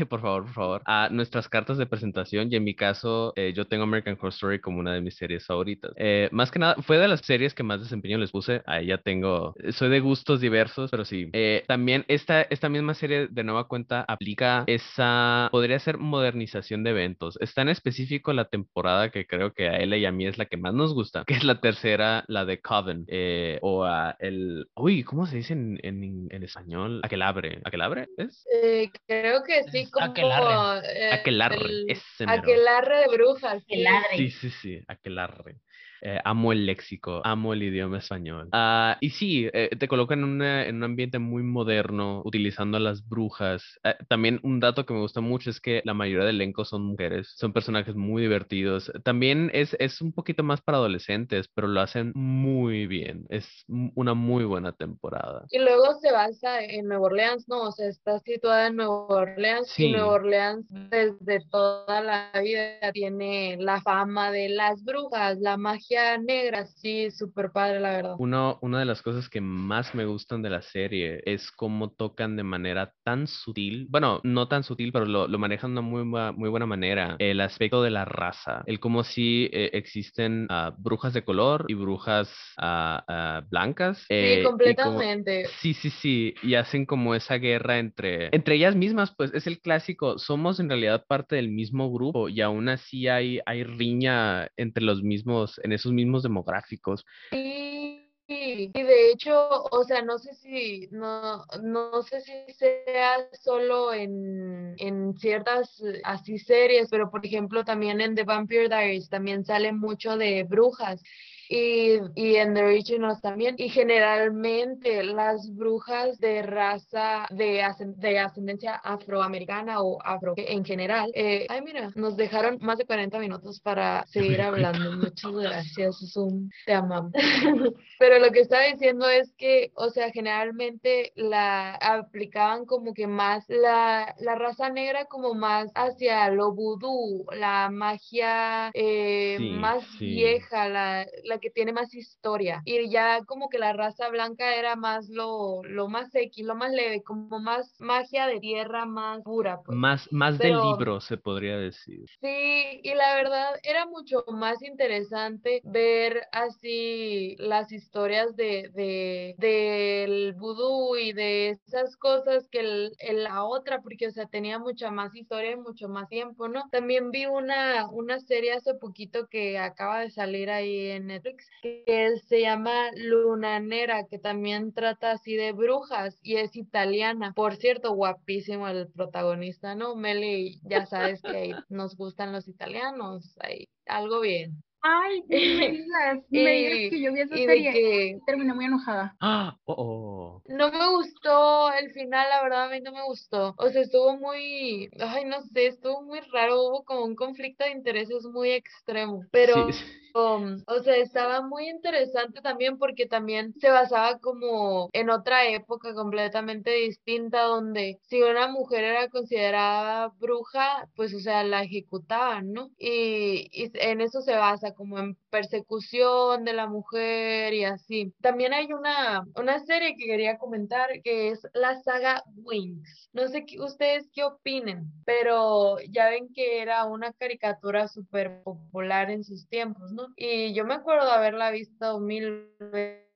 por 0.08 0.20
favor, 0.20 0.44
por 0.44 0.52
favor. 0.52 0.82
A 0.86 1.08
nuestras 1.10 1.48
cartas 1.48 1.78
de 1.78 1.86
presentación 1.86 2.48
y 2.52 2.56
en 2.56 2.64
mi 2.64 2.74
caso 2.74 3.34
yo 3.54 3.66
tengo 3.66 3.84
American 3.84 4.14
Horror 4.14 4.32
Story 4.32 4.60
como 4.60 4.78
una 4.78 4.94
de 4.94 5.00
mis 5.00 5.16
series 5.16 5.44
favoritas. 5.46 5.92
más 6.30 6.50
que 6.50 6.58
nada 6.58 6.76
fue 6.82 6.98
de 6.98 7.08
las 7.08 7.20
series 7.20 7.54
que 7.54 7.62
más 7.62 7.80
desempeño 7.80 8.18
les 8.18 8.30
puse. 8.30 8.62
Ahí 8.66 8.86
ya 8.86 8.98
tengo, 8.98 9.54
soy 9.70 9.90
de 9.90 10.00
gustos 10.00 10.40
diversos, 10.40 10.90
pero 10.90 11.04
sí. 11.04 11.30
también 11.66 12.04
esta, 12.08 12.42
esta 12.42 12.68
misma 12.68 12.94
serie 12.94 13.28
de 13.28 13.44
nueva 13.44 13.68
cuenta 13.68 14.04
aplica 14.06 14.64
esa, 14.66 15.48
podría 15.50 15.78
ser 15.78 15.98
modernización 15.98 16.82
de 16.84 16.90
eventos. 16.90 17.38
Está 17.40 17.62
en 17.62 17.68
específico 17.68 18.25
la 18.32 18.46
temporada 18.46 19.10
que 19.10 19.26
creo 19.26 19.52
que 19.52 19.68
a 19.68 19.76
él 19.78 19.94
y 19.94 20.04
a 20.06 20.12
mí 20.12 20.26
es 20.26 20.38
la 20.38 20.46
que 20.46 20.56
más 20.56 20.74
nos 20.74 20.94
gusta, 20.94 21.24
que 21.26 21.34
es 21.34 21.44
la 21.44 21.60
tercera, 21.60 22.24
la 22.28 22.44
de 22.44 22.60
Coven, 22.60 23.04
eh, 23.08 23.58
o 23.62 23.84
a 23.84 24.16
el, 24.18 24.68
uy, 24.74 25.02
¿cómo 25.04 25.26
se 25.26 25.36
dice 25.36 25.52
en, 25.52 25.78
en, 25.82 26.28
en 26.30 26.42
español? 26.42 27.00
Aquelabre, 27.04 27.60
¿aquelabre 27.64 28.08
es? 28.16 28.44
Eh, 28.52 28.90
creo 29.06 29.42
que 29.44 29.64
sí, 29.70 29.90
como... 29.90 30.06
Aquelarre. 30.06 30.86
Eh, 30.92 31.12
aquelarre, 31.12 31.56
el- 31.64 31.84
ese. 31.90 32.24
Aquelarre 32.26 32.98
de 33.00 33.08
brujas. 33.16 33.62
sí. 33.66 33.74
Aquelarre. 33.74 34.16
Sí, 34.16 34.30
sí, 34.30 34.50
sí, 34.50 34.80
aquelarre. 34.88 35.56
Eh, 36.02 36.20
amo 36.24 36.52
el 36.52 36.66
léxico, 36.66 37.22
amo 37.24 37.52
el 37.52 37.62
idioma 37.62 37.98
español. 37.98 38.48
Ah, 38.52 38.96
y 39.00 39.10
sí, 39.10 39.48
eh, 39.52 39.70
te 39.78 39.88
colocan 39.88 40.18
en, 40.20 40.24
una- 40.26 40.66
en 40.66 40.76
un 40.76 40.84
ambiente 40.84 41.18
muy 41.18 41.42
moderno, 41.42 42.22
utilizando 42.24 42.76
a 42.76 42.80
las 42.80 43.06
brujas. 43.08 43.62
Eh, 43.84 43.94
también 44.08 44.40
un 44.42 44.60
dato 44.60 44.84
que 44.86 44.94
me 44.94 45.00
gusta 45.00 45.20
mucho 45.20 45.50
es 45.50 45.60
que 45.60 45.80
la 45.84 45.94
mayoría 45.94 46.24
del 46.26 46.36
elenco 46.36 46.64
son 46.64 46.82
mujeres, 46.84 47.32
son 47.36 47.52
personajes 47.52 47.94
muy 47.96 48.22
divertidos. 48.22 48.92
También 49.04 49.50
es, 49.54 49.74
es 49.78 50.00
un 50.00 50.12
poquito 50.12 50.42
más 50.42 50.60
para 50.60 50.78
adolescentes, 50.78 51.48
pero 51.54 51.66
lo 51.68 51.80
hacen 51.80 52.12
muy 52.14 52.86
bien. 52.86 53.24
Es 53.30 53.64
una 53.94 54.14
muy 54.14 54.44
buena 54.44 54.72
temporada. 54.72 55.44
Y 55.50 55.58
luego 55.58 55.94
se 56.00 56.12
basa 56.12 56.62
en 56.62 56.86
Nueva 56.88 57.06
Orleans, 57.06 57.48
¿no? 57.48 57.62
O 57.62 57.72
sea, 57.72 57.88
está 57.88 58.18
situada 58.20 58.66
en 58.68 58.76
Nueva 58.76 59.06
Orleans 59.08 59.68
Sí. 59.70 59.86
y 59.86 59.92
Nueva 59.92 60.08
Orleans 60.12 60.66
desde 60.68 61.40
toda 61.50 62.00
la 62.02 62.30
vida 62.42 62.92
tiene 62.92 63.56
la 63.58 63.80
fama 63.80 64.30
de 64.30 64.48
las 64.50 64.84
brujas, 64.84 65.38
la 65.38 65.56
magia 65.56 65.85
negra, 66.24 66.66
sí, 66.66 67.10
súper 67.10 67.50
padre, 67.52 67.80
la 67.80 67.90
verdad. 67.90 68.16
Uno, 68.18 68.58
una 68.62 68.78
de 68.78 68.84
las 68.84 69.02
cosas 69.02 69.28
que 69.28 69.40
más 69.40 69.94
me 69.94 70.04
gustan 70.04 70.42
de 70.42 70.50
la 70.50 70.62
serie 70.62 71.20
es 71.24 71.50
cómo 71.50 71.90
tocan 71.90 72.36
de 72.36 72.42
manera 72.42 72.92
tan 73.04 73.26
sutil, 73.26 73.86
bueno, 73.90 74.20
no 74.24 74.48
tan 74.48 74.62
sutil, 74.62 74.92
pero 74.92 75.04
lo, 75.04 75.28
lo 75.28 75.38
manejan 75.38 75.74
de 75.74 75.80
una 75.80 75.88
muy, 75.88 76.04
muy 76.04 76.48
buena 76.50 76.66
manera, 76.66 77.16
el 77.18 77.40
aspecto 77.40 77.82
de 77.82 77.90
la 77.90 78.04
raza, 78.04 78.62
el 78.66 78.80
cómo 78.80 79.04
si 79.04 79.48
existen 79.52 80.46
ah, 80.50 80.74
brujas 80.76 81.12
de 81.12 81.24
color 81.24 81.64
y 81.68 81.74
brujas 81.74 82.32
ah, 82.58 83.04
ah, 83.08 83.42
blancas. 83.48 84.04
eh, 84.08 84.38
Sí, 84.38 84.44
completamente. 84.44 85.46
Sí, 85.60 85.74
sí, 85.74 85.90
sí, 85.90 86.34
y 86.42 86.54
hacen 86.54 86.86
como 86.86 87.14
esa 87.14 87.36
guerra 87.36 87.78
entre, 87.78 88.28
entre 88.34 88.56
ellas 88.56 88.74
mismas, 88.76 89.14
pues 89.16 89.32
es 89.34 89.46
el 89.46 89.60
clásico, 89.60 90.18
somos 90.18 90.60
en 90.60 90.68
realidad 90.68 91.04
parte 91.06 91.36
del 91.36 91.48
mismo 91.50 91.92
grupo 91.92 92.28
y 92.28 92.40
aún 92.40 92.68
así 92.68 93.08
hay, 93.08 93.40
hay 93.46 93.64
riña 93.64 94.48
entre 94.56 94.82
los 94.82 95.02
mismos, 95.02 95.60
en 95.62 95.72
esos 95.76 95.92
mismos 95.92 96.22
demográficos. 96.22 97.04
Sí, 97.30 98.02
y 98.28 98.82
de 98.82 99.10
hecho, 99.12 99.64
o 99.70 99.84
sea, 99.84 100.02
no 100.02 100.18
sé 100.18 100.34
si, 100.34 100.88
no, 100.90 101.44
no 101.62 102.02
sé 102.02 102.20
si 102.20 102.52
sea 102.54 103.28
solo 103.40 103.94
en, 103.94 104.74
en 104.78 105.14
ciertas 105.16 105.80
eh, 105.80 106.00
así 106.04 106.38
series, 106.38 106.88
pero 106.90 107.08
por 107.08 107.24
ejemplo 107.24 107.64
también 107.64 108.00
en 108.00 108.16
The 108.16 108.24
Vampire 108.24 108.68
Diaries 108.68 109.08
también 109.08 109.44
sale 109.44 109.72
mucho 109.72 110.16
de 110.16 110.42
brujas. 110.42 111.02
Y, 111.48 111.98
y 112.14 112.36
en 112.36 112.54
The 112.54 112.64
Originals 112.64 113.20
también. 113.20 113.54
Y 113.58 113.68
generalmente 113.68 115.02
las 115.04 115.54
brujas 115.54 116.18
de 116.18 116.42
raza, 116.42 117.26
de, 117.30 117.62
de 117.96 118.18
ascendencia 118.18 118.74
afroamericana 118.76 119.80
o 119.82 119.98
afro 120.02 120.34
en 120.36 120.64
general. 120.64 121.10
eh, 121.14 121.46
ay, 121.48 121.62
mira, 121.62 121.90
nos 121.94 122.16
dejaron 122.16 122.58
más 122.60 122.78
de 122.78 122.86
40 122.86 123.18
minutos 123.18 123.60
para 123.60 124.04
seguir 124.06 124.40
hablando. 124.42 124.92
Muchas 124.92 125.32
gracias, 125.32 125.96
Zoom. 126.12 126.48
Te 126.64 126.72
amamos. 126.74 127.12
Pero 127.98 128.18
lo 128.18 128.30
que 128.30 128.40
estaba 128.40 128.64
diciendo 128.64 129.08
es 129.08 129.32
que, 129.36 129.72
o 129.74 129.90
sea, 129.90 130.10
generalmente 130.10 131.12
la 131.16 131.74
aplicaban 131.76 132.66
como 132.66 132.92
que 132.94 133.06
más 133.06 133.44
la, 133.48 134.14
la 134.18 134.34
raza 134.34 134.68
negra 134.70 135.06
como 135.06 135.34
más 135.34 135.70
hacia 135.74 136.28
lo 136.30 136.52
vudú, 136.52 137.24
la 137.32 137.70
magia 137.70 138.70
eh, 138.74 139.38
Sí, 139.38 139.50
más 139.50 139.84
sí. 139.98 140.06
vieja, 140.06 140.68
la, 140.68 141.06
la 141.24 141.35
que 141.38 141.50
tiene 141.50 141.72
más 141.72 141.94
historia. 141.94 142.62
Y 142.64 142.88
ya 142.90 143.24
como 143.26 143.48
que 143.48 143.58
la 143.58 143.72
raza 143.72 144.08
blanca 144.08 144.54
era 144.56 144.76
más 144.76 145.08
lo, 145.08 145.62
lo 145.64 145.88
más 145.88 146.14
X, 146.14 146.44
lo 146.44 146.54
más 146.54 146.72
leve, 146.72 147.02
como 147.02 147.38
más 147.40 147.74
magia 147.80 148.26
de 148.26 148.40
tierra 148.40 148.84
más 148.86 149.22
pura, 149.22 149.60
pues. 149.64 149.76
Más, 149.76 150.12
más 150.12 150.38
de 150.38 150.44
Pero- 150.48 150.64
libro, 150.72 151.00
se 151.00 151.16
podría 151.16 151.56
decir. 151.56 152.04
Sí, 152.20 152.80
y 152.82 152.94
la 152.94 153.14
verdad 153.16 153.54
era 153.62 153.86
mucho 153.86 154.24
más 154.28 154.62
interesante 154.62 155.60
ver 155.64 156.22
así 156.32 157.36
las 157.38 157.72
historias 157.72 158.36
de, 158.36 158.70
de 158.74 159.34
del 159.38 160.32
vudú 160.34 160.96
y 160.96 161.12
de 161.12 161.50
esas 161.50 161.96
cosas 161.96 162.48
que 162.50 162.60
el, 162.60 162.92
el- 162.98 163.24
la 163.24 163.44
otra, 163.44 163.80
porque 163.80 164.06
o 164.06 164.10
sea, 164.10 164.26
tenía 164.26 164.58
mucha 164.58 164.90
más 164.90 165.14
historia 165.16 165.52
y 165.52 165.56
mucho 165.56 165.88
más 165.88 166.08
tiempo, 166.08 166.48
¿no? 166.48 166.68
También 166.70 167.10
vi 167.10 167.26
una, 167.26 167.88
una 167.90 168.20
serie 168.20 168.52
hace 168.52 168.74
poquito 168.74 169.26
que 169.28 169.58
acaba 169.58 170.00
de 170.00 170.10
salir 170.10 170.50
ahí 170.50 170.90
en 170.90 171.06
Netflix, 171.06 171.25
que 171.62 172.14
se 172.26 172.40
llama 172.40 172.90
Lunanera, 172.96 174.06
que 174.06 174.18
también 174.18 174.72
trata 174.72 175.12
así 175.12 175.36
de 175.36 175.52
brujas 175.52 176.18
y 176.22 176.36
es 176.36 176.56
italiana. 176.56 177.32
Por 177.34 177.56
cierto, 177.56 177.94
guapísimo 177.94 178.68
el 178.68 178.88
protagonista, 178.88 179.74
¿no? 179.74 179.94
Meli, 179.96 180.60
ya 180.62 180.86
sabes 180.86 181.22
que 181.22 181.54
nos 181.68 181.96
gustan 181.96 182.32
los 182.32 182.48
italianos, 182.48 183.36
ahí, 183.40 183.68
algo 183.86 184.20
bien. 184.20 184.62
Ay, 184.88 185.22
me 185.28 185.70
digas, 185.70 186.24
me 186.30 186.50
digas 186.50 186.90
que 186.90 187.00
yo 187.00 187.12
vi 187.12 187.20
esa 187.20 187.34
serie. 187.34 187.72
que 187.72 188.18
Terminé 188.24 188.54
muy 188.54 188.66
enojada. 188.66 189.16
¡Ah! 189.20 189.56
¡Oh, 189.64 189.74
oh! 189.76 190.42
no 190.48 190.70
me 190.70 190.90
gustó 190.90 191.72
el 191.72 191.90
final, 191.90 192.28
la 192.28 192.42
verdad 192.42 192.64
a 192.66 192.68
mí 192.70 192.80
no 192.80 192.92
me 192.92 193.04
gustó. 193.04 193.54
O 193.58 193.68
sea, 193.68 193.82
estuvo 193.82 194.16
muy, 194.16 194.88
ay, 195.00 195.24
no 195.24 195.42
sé, 195.42 195.66
estuvo 195.66 196.02
muy 196.02 196.20
raro, 196.32 196.62
hubo 196.62 196.84
como 196.84 197.04
un 197.04 197.16
conflicto 197.16 197.64
de 197.64 197.72
intereses 197.72 198.24
muy 198.24 198.50
extremo, 198.50 199.24
pero... 199.32 199.72
Sí. 199.72 199.84
Um, 200.16 200.62
o 200.66 200.82
sea, 200.82 200.96
estaba 200.96 201.42
muy 201.42 201.68
interesante 201.68 202.40
también 202.40 202.78
porque 202.78 203.04
también 203.04 203.52
se 203.60 203.68
basaba 203.68 204.18
como 204.18 204.88
en 204.94 205.10
otra 205.10 205.46
época 205.46 205.92
completamente 205.92 206.70
distinta 206.70 207.42
donde 207.42 207.98
si 208.08 208.22
una 208.22 208.48
mujer 208.48 208.82
era 208.84 209.10
considerada 209.10 210.08
bruja, 210.18 210.88
pues 210.96 211.12
o 211.12 211.20
sea, 211.20 211.44
la 211.44 211.64
ejecutaban, 211.64 212.54
¿no? 212.54 212.70
Y, 212.78 213.50
y 213.52 213.70
en 213.74 214.00
eso 214.00 214.22
se 214.22 214.34
basa 214.34 214.72
como 214.76 214.98
en 214.98 215.16
persecución 215.30 216.44
de 216.44 216.52
la 216.52 216.66
mujer 216.66 217.54
y 217.54 217.64
así. 217.64 218.12
También 218.20 218.52
hay 218.52 218.72
una, 218.72 219.24
una 219.36 219.58
serie 219.60 219.96
que 219.96 220.06
quería 220.06 220.38
comentar 220.38 220.88
que 221.02 221.30
es 221.30 221.46
la 221.54 221.80
saga 221.82 222.22
Wings. 222.36 223.10
No 223.12 223.28
sé 223.28 223.44
qué, 223.46 223.60
ustedes 223.60 224.08
qué 224.12 224.24
opinen, 224.24 224.92
pero 225.04 225.78
ya 225.90 226.10
ven 226.10 226.32
que 226.34 226.60
era 226.62 226.84
una 226.84 227.12
caricatura 227.12 227.88
súper 227.88 228.42
popular 228.42 229.10
en 229.10 229.24
sus 229.24 229.48
tiempos, 229.48 229.92
¿no? 229.92 230.08
Y 230.16 230.54
yo 230.54 230.64
me 230.64 230.74
acuerdo 230.74 231.10
haberla 231.10 231.50
visto 231.50 231.98
mil 232.00 232.48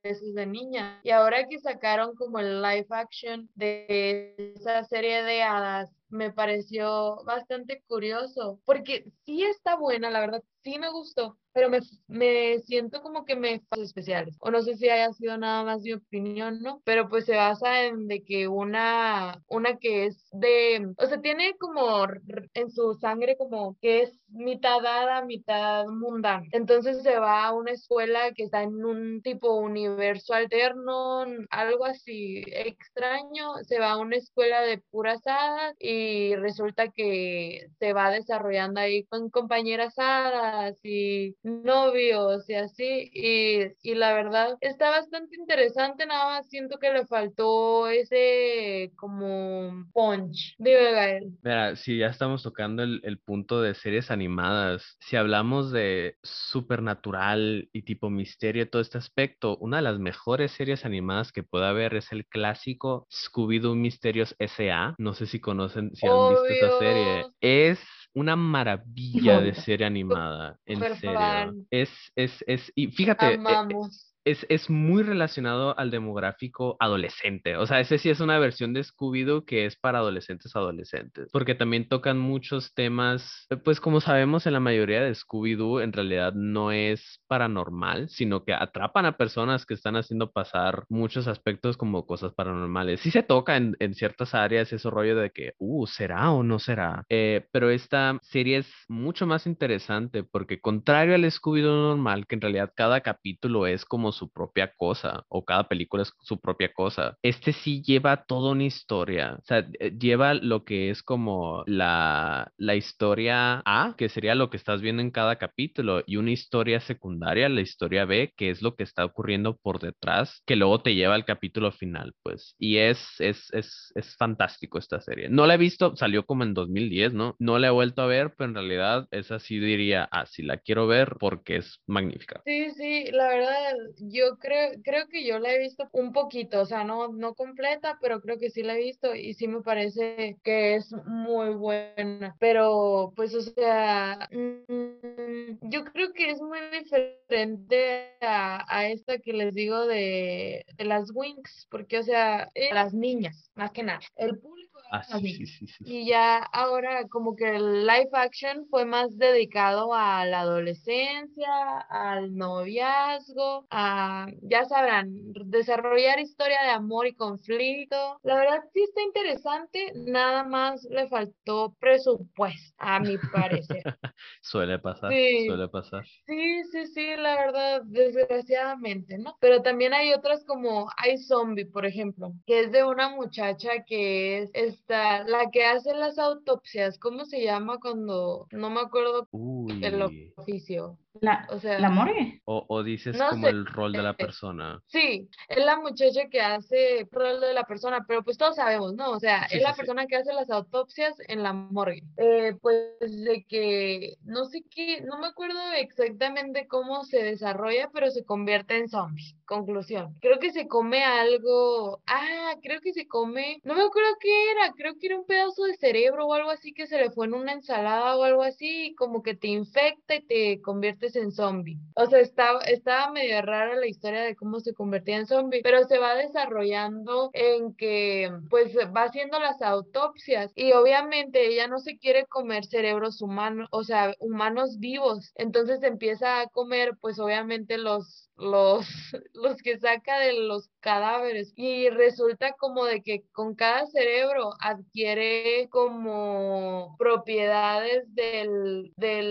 veces 0.03 0.35
de 0.35 0.47
niña. 0.47 1.01
Y 1.05 1.11
ahora 1.11 1.47
que 1.47 1.59
sacaron 1.59 2.15
como 2.15 2.39
el 2.39 2.63
live 2.63 2.87
action 2.91 3.49
de 3.55 4.55
esa 4.57 4.85
serie 4.85 5.23
de 5.23 5.43
hadas 5.43 6.00
me 6.11 6.33
pareció 6.33 7.17
bastante 7.25 7.83
curioso, 7.87 8.61
porque 8.65 9.05
sí 9.25 9.43
está 9.45 9.77
buena, 9.77 10.11
la 10.11 10.21
verdad, 10.21 10.43
sí 10.63 10.79
me 10.79 10.91
gustó, 10.91 11.39
pero 11.53 11.69
me, 11.69 11.81
me 12.07 12.59
siento 12.61 13.03
como 13.03 13.25
que 13.25 13.37
me 13.37 13.63
especiales. 13.79 14.37
O 14.41 14.51
no 14.51 14.63
sé 14.63 14.77
si 14.77 14.89
haya 14.89 15.13
sido 15.13 15.37
nada 15.37 15.65
más 15.65 15.83
mi 15.83 15.93
opinión, 15.93 16.61
¿no? 16.63 16.83
Pero 16.85 17.09
pues 17.09 17.25
se 17.25 17.37
basa 17.37 17.85
en 17.85 18.09
de 18.09 18.23
que 18.23 18.49
una, 18.49 19.43
una 19.49 19.79
que 19.79 20.07
es 20.07 20.29
de, 20.33 20.93
o 20.97 21.07
sea, 21.07 21.21
tiene 21.21 21.57
como 21.59 22.07
en 22.55 22.71
su 22.71 22.95
sangre 22.95 23.37
como 23.37 23.77
que 23.81 24.03
es 24.03 24.19
mitad 24.29 24.85
hada, 24.85 25.25
mitad 25.25 25.87
mundana. 25.87 26.47
Entonces 26.53 27.03
se 27.03 27.19
va 27.19 27.47
a 27.47 27.55
una 27.55 27.73
escuela 27.73 28.33
que 28.33 28.45
está 28.45 28.63
en 28.63 28.85
un 28.85 29.23
tipo 29.23 29.55
universo 29.55 30.35
alterno, 30.35 31.25
algo 31.51 31.85
así 31.85 32.43
extraño. 32.47 33.55
Se 33.63 33.79
va 33.79 33.93
a 33.93 33.99
una 33.99 34.17
escuela 34.17 34.63
de 34.63 34.79
puras 34.91 35.27
hadas 35.27 35.75
y 35.79 36.00
resulta 36.37 36.89
que 36.89 37.69
se 37.79 37.93
va 37.93 38.11
desarrollando 38.11 38.81
ahí 38.81 39.05
con 39.05 39.31
compañeras 39.31 39.95
hadas 39.99 40.77
y 40.85 41.37
novios 41.43 42.49
y 42.49 42.55
así. 42.55 43.11
Y, 43.13 43.61
y 43.83 43.95
la 43.95 44.13
verdad 44.15 44.57
está 44.61 44.91
bastante 44.91 45.37
interesante, 45.37 46.07
nada 46.07 46.39
más 46.39 46.49
siento 46.49 46.79
que 46.79 46.93
le 46.93 47.07
faltó 47.07 47.89
ese 47.89 48.93
como 48.97 49.87
punch. 49.93 50.55
Dime, 50.59 50.93
Gael. 50.93 51.33
Mira, 51.43 51.77
si 51.77 51.99
ya 51.99 52.09
estamos 52.09 52.43
tocando 52.43 52.83
el, 52.83 53.01
el 53.05 53.19
punto 53.19 53.63
de 53.63 53.75
series 53.75 54.11
animadas, 54.11 54.97
si 55.01 55.17
hablamos 55.17 55.73
de 55.73 56.17
supernatural 56.23 57.69
y 57.73 57.83
tipo 57.83 58.11
misterio, 58.11 58.69
todo 58.69 58.83
este 58.83 58.99
aspecto, 58.99 59.57
una 59.59 59.79
de 59.79 59.83
las 59.83 59.99
mejores 59.99 60.53
series 60.53 60.85
animadas 60.85 61.33
que 61.33 61.43
pueda 61.43 61.71
haber 61.71 61.95
es 61.95 62.13
el 62.13 62.27
clásico 62.27 63.07
Scooby-Doo 63.11 63.75
Misterios 63.75 64.35
S.A. 64.39 64.95
No 64.99 65.15
sé 65.15 65.27
si 65.27 65.41
conocen, 65.41 65.90
si 65.95 66.07
han 66.07 66.29
visto 66.31 66.47
esa 66.47 66.79
serie. 66.79 67.27
Es 67.41 67.79
una 68.15 68.37
maravilla 68.37 69.41
de 69.41 69.55
serie 69.55 69.87
animada, 69.87 70.59
en 70.67 70.81
serio. 70.97 71.55
Es, 71.71 71.91
es, 72.15 72.45
es, 72.47 72.73
y 72.75 72.89
fíjate, 72.89 73.27
eh, 73.27 73.31
eh, 73.33 73.35
Amamos. 73.35 74.10
Es, 74.31 74.47
es 74.49 74.71
muy 74.71 75.03
relacionado 75.03 75.79
al 75.79 75.91
demográfico 75.91 76.77
adolescente. 76.79 77.57
O 77.57 77.67
sea, 77.67 77.81
ese 77.81 77.99
sí 77.99 78.11
es 78.11 78.21
una 78.21 78.39
versión 78.39 78.73
de 78.73 78.83
Scooby-Doo 78.83 79.45
que 79.45 79.67
es 79.67 79.77
para 79.77 79.99
adolescentes 79.99 80.55
adolescentes. 80.57 81.29
Porque 81.33 81.55
también 81.55 81.89
tocan 81.89 82.19
muchos 82.19 82.75
temas, 82.75 83.47
pues 83.65 83.81
como 83.81 84.01
sabemos 84.01 84.47
en 84.47 84.53
la 84.53 84.61
mayoría 84.61 85.03
de 85.03 85.15
Scooby-Doo, 85.15 85.83
en 85.83 85.93
realidad 85.93 86.33
no 86.35 86.73
es 86.73 87.21
paranormal, 87.27 88.09
sino 88.09 88.45
que 88.45 88.53
atrapan 88.53 89.07
a 89.07 89.17
personas 89.17 89.67
que 89.67 89.75
están 89.75 89.97
haciendo 89.97 90.31
pasar 90.31 90.85
muchos 90.89 91.27
aspectos 91.27 91.77
como 91.77 92.07
cosas 92.07 92.35
paranormales. 92.35 93.01
Sí 93.01 93.11
se 93.11 93.23
toca 93.23 93.57
en, 93.57 93.77
en 93.81 93.95
ciertas 93.95 94.35
áreas 94.35 94.73
ese 94.73 94.91
rollo 94.91 95.17
de 95.17 95.31
que, 95.31 95.53
uh, 95.59 95.87
¿será 95.87 96.31
o 96.31 96.43
no 96.43 96.59
será? 96.59 97.05
Eh, 97.09 97.47
pero 97.53 97.71
esta 97.71 98.19
serie 98.23 98.59
es 98.59 98.69
mucho 98.89 99.27
más 99.27 99.47
interesante 99.47 100.23
porque 100.25 100.61
contrario 100.61 101.15
al 101.15 101.25
Scooby-Doo 101.25 101.89
normal, 101.91 102.27
que 102.27 102.37
en 102.37 102.41
realidad 102.41 102.73
cada 102.75 103.01
capítulo 103.01 103.67
es 103.67 103.85
como 103.85 104.13
su 104.21 104.31
propia 104.31 104.73
cosa 104.77 105.25
o 105.29 105.45
cada 105.45 105.67
película 105.69 106.03
es 106.03 106.13
su 106.21 106.39
propia 106.39 106.73
cosa. 106.73 107.17
Este 107.23 107.53
sí 107.53 107.83
lleva 107.83 108.25
toda 108.25 108.53
una 108.53 108.65
historia, 108.65 109.37
o 109.39 109.45
sea, 109.45 109.67
eh, 109.81 109.93
lleva 109.99 110.35
lo 110.35 110.65
que 110.65 110.91
es 110.91 111.03
como 111.03 111.65
la, 111.67 112.53
la 112.59 112.75
historia 112.77 113.63
A, 113.65 113.95
que 113.97 114.09
sería 114.11 114.35
lo 114.35 114.51
que 114.51 114.59
estás 114.59 114.83
viendo 114.83 115.03
en 115.03 115.11
cada 115.11 115.37
capítulo, 115.37 116.03
y 116.07 116.17
una 116.17 116.33
historia 116.33 116.81
secundaria, 116.81 117.49
la 117.49 117.63
historia 117.63 118.05
B, 118.05 118.33
que 118.37 118.51
es 118.51 118.61
lo 118.63 118.77
que 118.77 118.83
está 118.85 119.05
ocurriendo 119.05 119.57
por 119.57 119.81
detrás, 119.81 120.43
que 120.47 120.57
luego 120.57 120.83
te 120.83 120.95
lleva 120.95 121.15
al 121.15 121.25
capítulo 121.25 121.73
final, 121.73 122.13
pues. 122.23 122.55
Y 122.59 122.77
es, 122.77 122.99
es, 123.21 123.49
es, 123.53 123.93
es 123.95 124.17
fantástico 124.17 124.79
esta 124.79 125.01
serie. 125.01 125.29
No 125.31 125.47
la 125.47 125.55
he 125.55 125.59
visto, 125.59 125.97
salió 125.97 126.27
como 126.27 126.45
en 126.45 126.55
2010, 126.55 127.15
¿no? 127.15 127.37
No 127.39 127.59
la 127.59 127.69
he 127.69 127.71
vuelto 127.71 128.03
a 128.03 128.07
ver, 128.07 128.35
pero 128.37 128.51
en 128.51 128.55
realidad 128.55 129.09
esa 129.11 129.39
sí 129.39 129.59
diría, 129.59 130.09
ah, 130.13 130.27
sí 130.27 130.43
la 130.43 130.59
quiero 130.59 130.87
ver 130.87 131.17
porque 131.19 131.57
es 131.57 131.81
magnífica. 131.87 132.43
Sí, 132.45 132.71
sí, 132.77 133.05
la 133.13 133.29
verdad, 133.29 133.75
yo 134.03 134.37
creo, 134.39 134.73
creo 134.83 135.09
que 135.09 135.25
yo 135.25 135.39
la 135.39 135.53
he 135.53 135.59
visto 135.59 135.89
un 135.93 136.13
poquito, 136.13 136.61
o 136.61 136.67
sea, 136.67 136.85
no, 136.85 137.09
no 137.09 137.35
completa, 137.35 137.99
pero 138.01 138.21
creo 138.21 138.39
que 138.39 138.51
sí 138.51 138.63
la 138.63 138.75
he 138.75 138.81
visto 138.81 139.15
y 139.15 139.35
sí 139.35 139.49
me 139.49 139.63
parece 139.63 140.39
que 140.43 140.77
es 140.77 140.93
muy 141.07 141.51
buena. 141.55 142.37
Pero, 142.39 143.13
pues, 143.17 143.35
o 143.35 143.41
sea, 143.43 144.29
mm, 144.31 145.71
yo 145.71 145.85
creo 145.85 146.13
que 146.13 146.31
es 146.31 146.41
muy 146.41 146.59
diferente 146.79 148.17
a, 148.21 148.65
a 148.69 148.89
esta 148.89 149.19
que 149.19 149.33
les 149.33 149.55
digo 149.55 149.87
de, 149.87 150.65
de 150.77 150.85
las 150.85 151.11
Winx, 151.15 151.67
porque, 151.71 151.99
o 151.99 152.03
sea, 152.03 152.51
eh, 152.55 152.73
las 152.73 152.95
niñas, 152.95 153.51
más 153.55 153.73
que 153.73 153.83
nada. 153.83 154.01
El 154.17 154.39
público 154.39 154.70
Ah, 154.91 155.03
eran 155.03 155.11
las 155.11 155.23
sí, 155.23 155.29
sí, 155.29 155.47
niñas. 155.47 155.49
sí, 155.49 155.67
sí. 155.67 155.85
Y 155.85 156.07
ya 156.07 156.39
ahora 156.39 157.09
como 157.09 157.35
que 157.37 157.57
el 157.57 157.87
live 157.87 158.11
action 158.13 158.67
fue 158.69 158.85
más 158.85 159.17
dedicado 159.19 159.95
a 159.95 160.25
la 160.27 160.41
adolescencia, 160.41 161.49
al 161.89 162.35
noviazgo, 162.37 163.67
a, 163.71 164.27
ya 164.43 164.65
sabrán, 164.67 165.11
desarrollar 165.47 166.21
historia 166.21 166.63
de 166.63 166.71
amor 166.71 167.07
y 167.07 167.15
conflicto. 167.15 168.21
La 168.23 168.37
verdad 168.37 168.61
sí 168.73 168.83
está 168.83 169.03
interesante, 169.03 169.93
nada 169.95 170.45
más 170.45 170.85
le 170.91 171.09
faltó 171.09 171.75
presupuesto, 171.81 172.75
a 172.79 173.01
mi 173.01 173.19
parecer. 173.19 173.85
Suele 174.43 174.79
pasar, 174.79 175.11
Sí. 175.11 175.47
suele 175.47 175.69
pasar. 175.69 176.05
Sí, 176.27 176.63
sí, 176.71 176.87
sí, 176.87 177.17
la 177.17 177.35
verdad, 177.37 177.83
desgraciadamente, 177.87 179.19
¿no? 179.19 179.37
Pero 179.41 179.63
también 179.63 179.93
hay 179.95 180.13
otras 180.13 180.45
como 180.45 180.89
hay 180.97 181.19
Zombie, 181.19 181.65
por 181.67 181.85
ejemplo, 181.87 182.33
que 182.47 182.61
es 182.61 182.73
de 182.73 182.85
una 182.85 183.09
muchacha 183.11 183.85
que 183.85 184.43
es 184.43 184.51
esta, 184.81 185.25
la 185.25 185.51
que 185.51 185.65
hace 185.65 185.95
las 185.95 186.19
autopsias, 186.19 186.99
¿cómo 186.99 187.25
se 187.25 187.43
llama 187.43 187.79
cuando, 187.81 188.47
no 188.51 188.71
me 188.71 188.81
acuerdo 188.81 189.29
el 189.33 190.03
Uy. 190.03 190.33
oficio? 190.37 190.99
La, 191.21 191.45
O 191.51 191.59
sea, 191.59 191.81
la 191.81 191.91
morgue. 191.91 192.41
O, 192.45 192.65
o 192.69 192.83
dices 192.85 193.17
No 193.19 193.31
como 193.31 193.45
sé. 193.45 193.51
el 193.51 193.67
rol 193.67 193.93
de 193.93 194.03
la 194.03 194.15
persona. 194.17 194.81
Sí, 194.87 195.29
es 195.49 195.65
la 195.65 195.77
muchacha 195.77 196.29
que 196.31 196.41
hace 196.41 197.01
el 197.01 197.09
rol 197.11 197.41
de 197.41 197.53
la 197.53 197.65
persona, 197.65 198.05
pero 198.07 198.23
pues 198.23 198.39
todos 198.39 198.55
sabemos, 198.57 198.95
¿no? 198.95 199.11
O 199.11 199.19
sea, 199.19 199.49
Sí, 199.49 199.57
es 199.57 199.63
la 199.63 199.71
sí, 199.71 199.75
sí. 199.75 199.81
persona 199.81 200.07
que 200.07 200.17
hace 200.17 200.33
las 200.33 200.51
autopsias 200.51 201.17
en 201.27 201.43
la 201.43 201.53
morgue. 201.53 202.03
Eh, 202.17 202.55
pues 202.63 202.85
de 203.01 203.45
que 203.49 204.19
no 204.23 204.45
sé 204.45 204.63
qué, 204.71 205.01
no 205.03 205.19
me 205.19 205.27
acuerdo 205.27 205.59
exactamente 205.79 206.69
cómo 206.69 207.05
se 207.05 207.23
desarrolla, 207.25 207.91
pero 207.93 208.11
se 208.11 208.25
convierte 208.25 208.77
en 208.77 208.89
zombie. 208.89 209.37
Conclusión. 209.47 210.17
Creo 210.21 210.39
que 210.39 210.53
se 210.53 210.69
come 210.69 211.03
algo. 211.05 212.01
Ah, 212.07 212.55
creo 212.63 212.81
que 212.81 212.93
se 212.93 213.09
come. 213.09 213.61
No 213.65 213.75
me 213.75 213.83
acuerdo 213.83 214.11
qué 214.21 214.53
era. 214.53 214.70
Creo 214.77 214.99
que 214.99 215.07
era 215.07 215.19
un 215.19 215.27
pedazo 215.27 215.65
de 215.65 215.75
cerebro 215.77 216.27
o 216.27 216.35
algo 216.35 216.51
así 216.51 216.73
que 216.73 216.87
se 216.87 216.99
le 216.99 217.11
fue 217.11 217.27
en 217.27 217.35
una 217.35 217.53
ensalada 217.53 218.17
o 218.17 218.25
algo 218.25 218.43
así, 218.43 218.87
y 218.87 218.95
como 218.95 219.23
que 219.23 219.35
te 219.35 219.49
infecta 219.49 220.17
y 220.17 220.23
te 220.23 220.61
conviertes 220.61 221.17
en 221.17 221.33
zombie. 221.33 221.79
O 221.95 222.07
sea, 222.07 222.21
estaba, 222.21 222.61
estaba 222.63 223.13
medio 223.13 223.41
rara 223.43 223.77
la 223.77 223.87
historia 223.87 224.23
de 224.23 224.37
cómo 224.37 224.61
se 224.61 224.75
convertía 224.75 225.17
en 225.17 225.27
zombie, 225.27 225.61
pero 225.63 225.85
se 225.85 225.99
va 225.99 226.15
desarrollando 226.15 227.31
en 227.33 227.75
que 227.75 228.31
pues 228.49 228.77
va 228.95 229.05
haciendo 229.05 229.39
las 229.39 229.63
autopsias 229.63 230.53
y 230.55 230.73
obviamente 230.73 231.47
ella 231.47 231.67
no 231.67 231.79
se 231.79 231.99
quiere 231.99 232.27
comer 232.27 232.65
cerebros 232.65 233.23
humanos, 233.23 233.69
o 233.73 233.85
sea, 233.85 234.15
humanos 234.19 234.79
vivos. 234.79 235.33
Entonces 235.37 235.83
empieza 235.83 236.41
a 236.41 236.49
comer 236.49 236.97
pues 237.01 237.19
obviamente 237.19 237.79
los 237.79 238.30
los, 238.41 238.87
los 239.35 239.57
que 239.63 239.79
saca 239.79 240.19
de 240.19 240.33
los 240.33 240.71
cadáveres 240.81 241.53
y 241.57 241.89
resulta 241.91 242.53
como 242.53 242.85
de 242.85 243.03
que 243.03 243.23
con 243.33 243.55
cada 243.55 243.87
cerebro 243.87 244.51
adquiere 244.61 245.69
como 245.71 246.97
propiedades 246.99 248.13
del, 248.15 248.93
de 248.97 249.23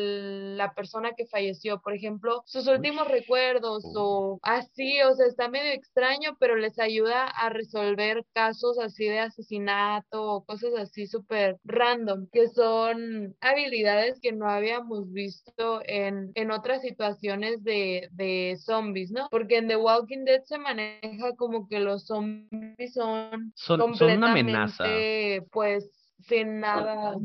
la 0.56 0.74
persona 0.74 1.13
que 1.13 1.26
falleció, 1.26 1.82
por 1.82 1.93
ejemplo, 1.93 2.43
sus 2.45 2.67
últimos 2.67 3.08
recuerdos 3.08 3.84
o 3.95 4.39
así, 4.43 5.02
o 5.02 5.15
sea, 5.15 5.26
está 5.26 5.50
medio 5.50 5.72
extraño, 5.72 6.38
pero 6.39 6.56
les 6.56 6.80
ayuda 6.80 7.26
a 7.26 7.50
resolver 7.50 8.24
casos 8.34 8.78
así 8.80 9.06
de 9.06 9.19
asesinato 9.19 10.22
o 10.22 10.45
cosas 10.45 10.74
así 10.78 11.08
súper 11.08 11.58
random, 11.63 12.28
que 12.32 12.48
son 12.48 13.36
habilidades 13.41 14.19
que 14.22 14.32
no 14.32 14.50
habíamos 14.50 15.12
visto 15.12 15.82
en, 15.86 16.32
en 16.36 16.52
otras 16.52 16.82
situaciones 16.82 17.63
de, 17.63 18.10
de 18.12 18.58
zombies, 18.60 18.98
¿no? 19.07 19.27
Porque 19.29 19.57
en 19.57 19.67
The 19.67 19.77
Walking 19.77 20.25
Dead 20.25 20.43
se 20.43 20.57
maneja 20.57 21.35
como 21.35 21.67
que 21.67 21.79
los 21.79 22.05
zombies 22.05 22.93
son 22.93 23.51
Son, 23.55 23.95
son 23.95 24.17
una 24.17 24.31
amenaza. 24.31 24.83
completamente, 24.83 25.47
pues, 25.51 25.89
sin 26.19 26.59
nada, 26.59 27.15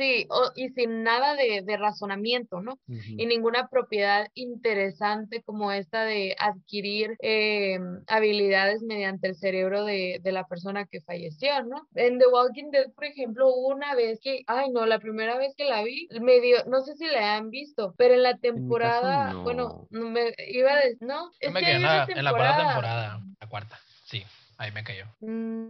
sí, 0.00 0.26
o- 0.30 0.50
y 0.56 0.70
sin 0.70 1.02
nada 1.02 1.34
de, 1.34 1.62
de 1.62 1.76
razonamiento, 1.76 2.60
¿no? 2.60 2.78
Y 3.18 3.26
ninguna 3.26 3.68
propiedad 3.68 4.26
interesante 4.34 5.42
como 5.42 5.72
esta 5.72 6.04
de 6.04 6.34
adquirir 6.38 7.16
eh, 7.20 7.78
habilidades 8.06 8.82
mediante 8.82 9.28
el 9.28 9.36
cerebro 9.36 9.84
de, 9.84 10.18
de 10.22 10.32
la 10.32 10.44
persona 10.46 10.86
que 10.86 11.00
falleció, 11.02 11.62
¿no? 11.64 11.86
En 11.94 12.18
The 12.18 12.26
Walking 12.28 12.70
Dead, 12.70 12.90
por 12.94 13.04
ejemplo, 13.04 13.48
hubo 13.48 13.68
una 13.74 13.94
vez 13.94 14.20
que, 14.22 14.42
ay 14.46 14.70
no, 14.70 14.86
la 14.86 14.98
primera 14.98 15.36
vez 15.36 15.54
que 15.56 15.64
la 15.64 15.82
vi, 15.82 16.08
me 16.20 16.40
dio, 16.40 16.64
no 16.66 16.80
sé 16.80 16.94
si 16.96 17.06
la 17.06 17.36
han 17.36 17.50
visto, 17.50 17.94
pero 17.98 18.14
en 18.14 18.22
la 18.22 18.38
temporada, 18.38 19.34
bueno, 19.42 19.86
no 19.90 20.10
me 20.10 20.32
iba 20.48 20.72
a 20.72 20.76
decir, 20.80 20.98
no, 21.02 21.30
Yo 21.32 21.48
es 21.48 21.52
me 21.52 21.60
que 21.60 21.66
quedé 21.66 21.76
en 21.76 21.82
la, 21.82 22.06
en 22.08 22.24
la 22.24 22.30
cuarta 22.30 22.56
temporada. 22.56 23.20
La 23.40 23.46
cuarta, 23.48 23.78
sí. 24.04 24.22
Ahí 24.60 24.70
me 24.72 24.84
cayó. 24.84 25.06
Mm, 25.20 25.68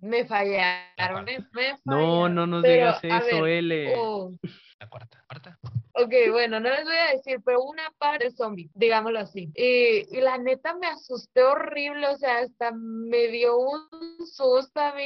me 0.00 0.24
fallaron, 0.24 1.26
me 1.26 1.38
No, 1.84 1.96
fallaron. 1.96 2.34
no 2.34 2.46
nos 2.46 2.62
Pero, 2.62 2.96
digas 2.98 3.04
eso, 3.28 3.42
ver, 3.42 3.58
L. 3.58 3.92
oh, 3.94 4.30
La 4.82 4.88
cuarta. 4.88 5.24
¿Cuarta? 5.28 5.58
Ok, 5.94 6.12
bueno, 6.30 6.58
no 6.58 6.70
les 6.70 6.84
voy 6.84 6.96
a 6.96 7.12
decir, 7.12 7.40
pero 7.44 7.62
una 7.62 7.92
parte 7.98 8.30
zombie, 8.30 8.70
digámoslo 8.74 9.20
así. 9.20 9.50
Y, 9.54 10.08
y 10.10 10.20
la 10.20 10.38
neta 10.38 10.74
me 10.74 10.88
asusté 10.88 11.42
horrible, 11.42 12.08
o 12.08 12.16
sea, 12.16 12.38
hasta 12.38 12.72
me 12.72 13.28
dio 13.28 13.58
un 13.58 14.26
susto 14.26 14.80
a 14.80 14.94
mí 14.94 15.04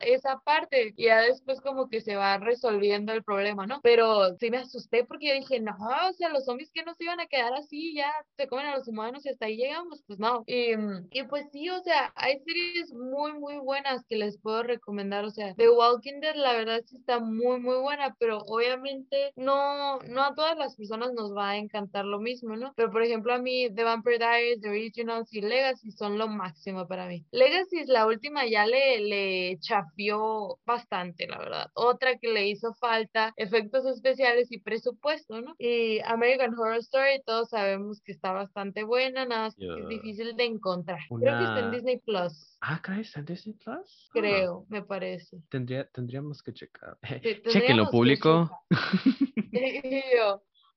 esa 0.00 0.40
parte. 0.40 0.94
Y 0.96 1.04
ya 1.04 1.20
después 1.20 1.60
como 1.60 1.88
que 1.88 2.00
se 2.00 2.16
va 2.16 2.38
resolviendo 2.38 3.12
el 3.12 3.22
problema, 3.22 3.66
¿no? 3.66 3.80
Pero 3.82 4.34
sí 4.40 4.50
me 4.50 4.56
asusté 4.58 5.04
porque 5.04 5.28
yo 5.28 5.34
dije, 5.34 5.60
no, 5.60 5.76
o 6.08 6.12
sea, 6.14 6.30
los 6.30 6.46
zombies 6.46 6.72
que 6.72 6.82
no 6.82 6.94
se 6.94 7.04
iban 7.04 7.20
a 7.20 7.26
quedar 7.26 7.52
así, 7.54 7.94
ya 7.94 8.12
se 8.36 8.48
comen 8.48 8.66
a 8.66 8.76
los 8.76 8.88
humanos 8.88 9.24
y 9.24 9.28
hasta 9.28 9.46
ahí 9.46 9.58
llegamos, 9.58 10.02
pues 10.06 10.18
no. 10.18 10.42
Y, 10.46 10.72
y 11.10 11.22
pues 11.28 11.46
sí, 11.52 11.68
o 11.70 11.80
sea, 11.82 12.12
hay 12.16 12.40
series 12.40 12.92
muy, 12.92 13.34
muy 13.34 13.58
buenas 13.58 14.04
que 14.06 14.16
les 14.16 14.38
puedo 14.38 14.62
recomendar, 14.64 15.24
o 15.24 15.30
sea, 15.30 15.54
The 15.54 15.68
Walking 15.68 16.20
Dead, 16.20 16.34
la 16.34 16.54
verdad 16.54 16.80
sí 16.86 16.96
está 16.96 17.20
muy, 17.20 17.60
muy 17.60 17.76
buena, 17.76 18.16
pero 18.18 18.38
obviamente 18.38 19.03
no, 19.36 19.98
no 20.00 20.22
a 20.22 20.34
todas 20.34 20.56
las 20.56 20.76
personas 20.76 21.12
nos 21.12 21.34
va 21.36 21.50
a 21.50 21.56
encantar 21.56 22.04
lo 22.04 22.18
mismo, 22.18 22.56
¿no? 22.56 22.72
Pero 22.76 22.90
por 22.90 23.02
ejemplo, 23.02 23.34
a 23.34 23.38
mí 23.38 23.68
The 23.74 23.84
Vampire 23.84 24.18
Diaries, 24.18 24.60
The 24.60 24.68
Originals 24.68 25.32
y 25.32 25.40
Legacy 25.40 25.90
son 25.90 26.18
lo 26.18 26.28
máximo 26.28 26.86
para 26.86 27.06
mí. 27.06 27.24
Legacy 27.30 27.78
es 27.80 27.88
la 27.88 28.06
última 28.06 28.46
ya 28.46 28.66
le, 28.66 29.00
le 29.00 29.58
chafió 29.60 30.58
bastante, 30.64 31.26
la 31.26 31.38
verdad. 31.38 31.70
Otra 31.74 32.16
que 32.16 32.28
le 32.28 32.48
hizo 32.48 32.74
falta, 32.74 33.32
efectos 33.36 33.86
especiales 33.86 34.50
y 34.50 34.58
presupuesto, 34.58 35.40
¿no? 35.40 35.54
Y 35.58 36.00
American 36.00 36.54
Horror 36.58 36.78
Story, 36.78 37.22
todos 37.24 37.50
sabemos 37.50 38.00
que 38.00 38.12
está 38.12 38.32
bastante 38.32 38.84
buena, 38.84 39.24
nada 39.26 39.44
más 39.44 39.54
que 39.56 39.66
es 39.66 39.88
difícil 39.88 40.36
de 40.36 40.44
encontrar. 40.44 40.98
Creo 41.08 41.38
que 41.38 41.44
está 41.44 41.60
en 41.60 41.70
Disney 41.70 41.98
Plus, 41.98 42.53
Ah, 42.66 42.80
caray, 42.82 43.02
¿está 43.02 43.20
en 43.20 43.26
Disney 43.26 43.54
Plus? 43.56 44.06
Ah, 44.08 44.10
creo, 44.14 44.64
me 44.70 44.82
parece. 44.82 45.36
tendría, 45.50 45.86
tendríamos 45.88 46.42
que 46.42 46.54
checar. 46.54 46.96
Sí, 47.22 47.50
Chequenlo, 47.50 47.90
público. 47.90 48.50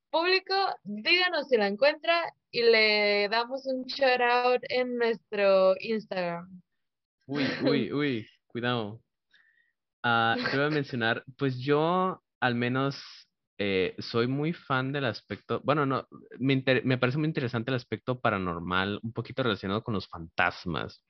Público, 0.09 0.53
díganos 0.83 1.47
si 1.47 1.55
la 1.55 1.67
encuentra 1.67 2.33
y 2.51 2.63
le 2.63 3.29
damos 3.29 3.65
un 3.67 3.85
shout 3.85 4.19
out 4.21 4.61
en 4.69 4.97
nuestro 4.97 5.75
Instagram. 5.79 6.61
Uy, 7.25 7.45
uy, 7.63 7.93
uy, 7.93 8.27
cuidado. 8.47 9.01
Ah, 10.03 10.35
te 10.37 10.57
voy 10.57 10.65
a 10.65 10.69
mencionar, 10.69 11.23
pues 11.37 11.57
yo 11.57 12.21
al 12.41 12.55
menos 12.55 13.01
eh, 13.57 13.95
soy 13.99 14.27
muy 14.27 14.51
fan 14.51 14.91
del 14.91 15.05
aspecto, 15.05 15.61
bueno, 15.63 15.85
no, 15.85 16.05
me, 16.37 16.51
inter- 16.53 16.83
me 16.85 16.97
parece 16.97 17.17
muy 17.17 17.27
interesante 17.27 17.71
el 17.71 17.75
aspecto 17.75 18.19
paranormal, 18.19 18.99
un 19.01 19.13
poquito 19.13 19.41
relacionado 19.43 19.83
con 19.83 19.93
los 19.93 20.07
fantasmas. 20.09 21.01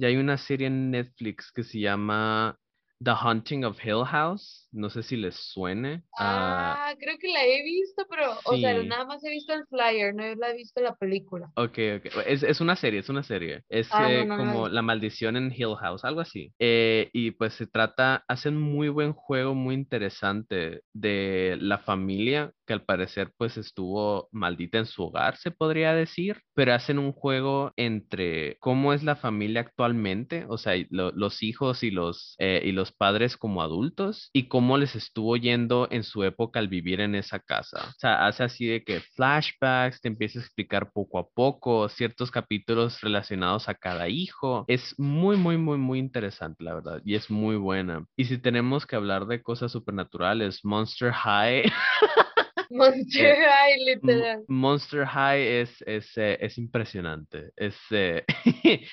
Y 0.00 0.06
hay 0.06 0.16
una 0.16 0.38
serie 0.38 0.68
en 0.68 0.90
Netflix 0.90 1.52
que 1.52 1.62
se 1.62 1.78
llama 1.78 2.58
The 3.04 3.10
Haunting 3.10 3.66
of 3.66 3.84
Hill 3.84 4.06
House, 4.06 4.66
no 4.72 4.90
sé 4.90 5.02
si 5.02 5.16
les 5.16 5.34
suene. 5.36 6.02
Ah, 6.18 6.94
creo 6.98 7.16
que 7.18 7.28
la 7.28 7.44
he 7.44 7.62
visto, 7.62 8.06
pero, 8.08 8.32
o 8.44 8.56
sea, 8.58 8.80
sí. 8.80 8.86
nada 8.86 9.04
más 9.04 9.24
he 9.24 9.30
visto 9.30 9.52
el 9.52 9.64
flyer, 9.66 10.14
no 10.14 10.34
la 10.36 10.50
he 10.50 10.56
visto 10.56 10.80
la 10.80 10.94
película. 10.94 11.50
Ok, 11.56 11.78
ok. 11.98 12.06
Es, 12.26 12.42
es 12.42 12.60
una 12.60 12.76
serie, 12.76 13.00
es 13.00 13.08
una 13.08 13.22
serie. 13.22 13.62
Es 13.68 13.88
Ah, 13.92 14.00
no, 14.02 14.08
eh, 14.08 14.24
no, 14.26 14.36
no 14.36 14.36
como 14.36 14.52
visto. 14.64 14.74
La 14.74 14.82
Maldición 14.82 15.36
en 15.36 15.52
Hill 15.52 15.76
House, 15.80 16.04
algo 16.04 16.20
así. 16.20 16.52
Eh, 16.58 17.10
y 17.12 17.32
pues 17.32 17.54
se 17.54 17.66
trata, 17.66 18.24
hacen 18.28 18.56
muy 18.56 18.88
buen 18.88 19.12
juego, 19.12 19.54
muy 19.54 19.74
interesante 19.74 20.82
de 20.92 21.56
la 21.60 21.78
familia 21.78 22.52
que 22.66 22.72
al 22.74 22.84
parecer 22.84 23.32
pues 23.36 23.56
estuvo 23.56 24.28
maldita 24.30 24.78
en 24.78 24.86
su 24.86 25.02
hogar, 25.02 25.36
se 25.36 25.50
podría 25.50 25.92
decir, 25.92 26.36
pero 26.54 26.72
hacen 26.74 26.98
un 27.00 27.12
juego 27.12 27.72
entre 27.76 28.56
cómo 28.60 28.92
es 28.92 29.02
la 29.02 29.16
familia 29.16 29.62
actualmente, 29.62 30.44
o 30.48 30.56
sea, 30.56 30.74
lo- 30.90 31.10
los 31.12 31.42
hijos 31.42 31.82
y 31.82 31.90
los, 31.90 32.36
eh, 32.38 32.62
y 32.64 32.70
los 32.72 32.92
padres 32.92 33.36
como 33.36 33.62
adultos, 33.62 34.30
y 34.32 34.46
cómo 34.48 34.59
les 34.78 34.94
estuvo 34.94 35.36
yendo 35.36 35.88
en 35.90 36.02
su 36.02 36.24
época 36.24 36.60
al 36.60 36.68
vivir 36.68 37.00
en 37.00 37.14
esa 37.14 37.38
casa. 37.38 37.78
O 37.88 37.92
sea, 37.98 38.26
hace 38.26 38.44
así 38.44 38.66
de 38.66 38.84
que 38.84 39.00
flashbacks, 39.00 40.00
te 40.00 40.08
empieza 40.08 40.38
a 40.38 40.42
explicar 40.42 40.90
poco 40.92 41.18
a 41.18 41.28
poco 41.28 41.88
ciertos 41.88 42.30
capítulos 42.30 43.00
relacionados 43.00 43.68
a 43.68 43.74
cada 43.74 44.08
hijo. 44.08 44.64
Es 44.68 44.94
muy, 44.98 45.36
muy, 45.36 45.56
muy, 45.56 45.78
muy 45.78 45.98
interesante, 45.98 46.64
la 46.64 46.74
verdad, 46.74 47.00
y 47.04 47.14
es 47.14 47.30
muy 47.30 47.56
buena. 47.56 48.04
Y 48.16 48.24
si 48.24 48.38
tenemos 48.38 48.86
que 48.86 48.96
hablar 48.96 49.26
de 49.26 49.42
cosas 49.42 49.72
supernaturales, 49.72 50.64
Monster 50.64 51.12
High. 51.12 51.64
Monster 52.70 53.36
High, 53.36 53.84
literal. 53.84 54.44
Monster 54.48 55.04
High 55.04 55.60
es, 55.60 55.82
es, 55.86 56.16
eh, 56.16 56.38
es 56.40 56.56
impresionante. 56.56 57.50
Es, 57.56 57.76
eh, 57.90 58.24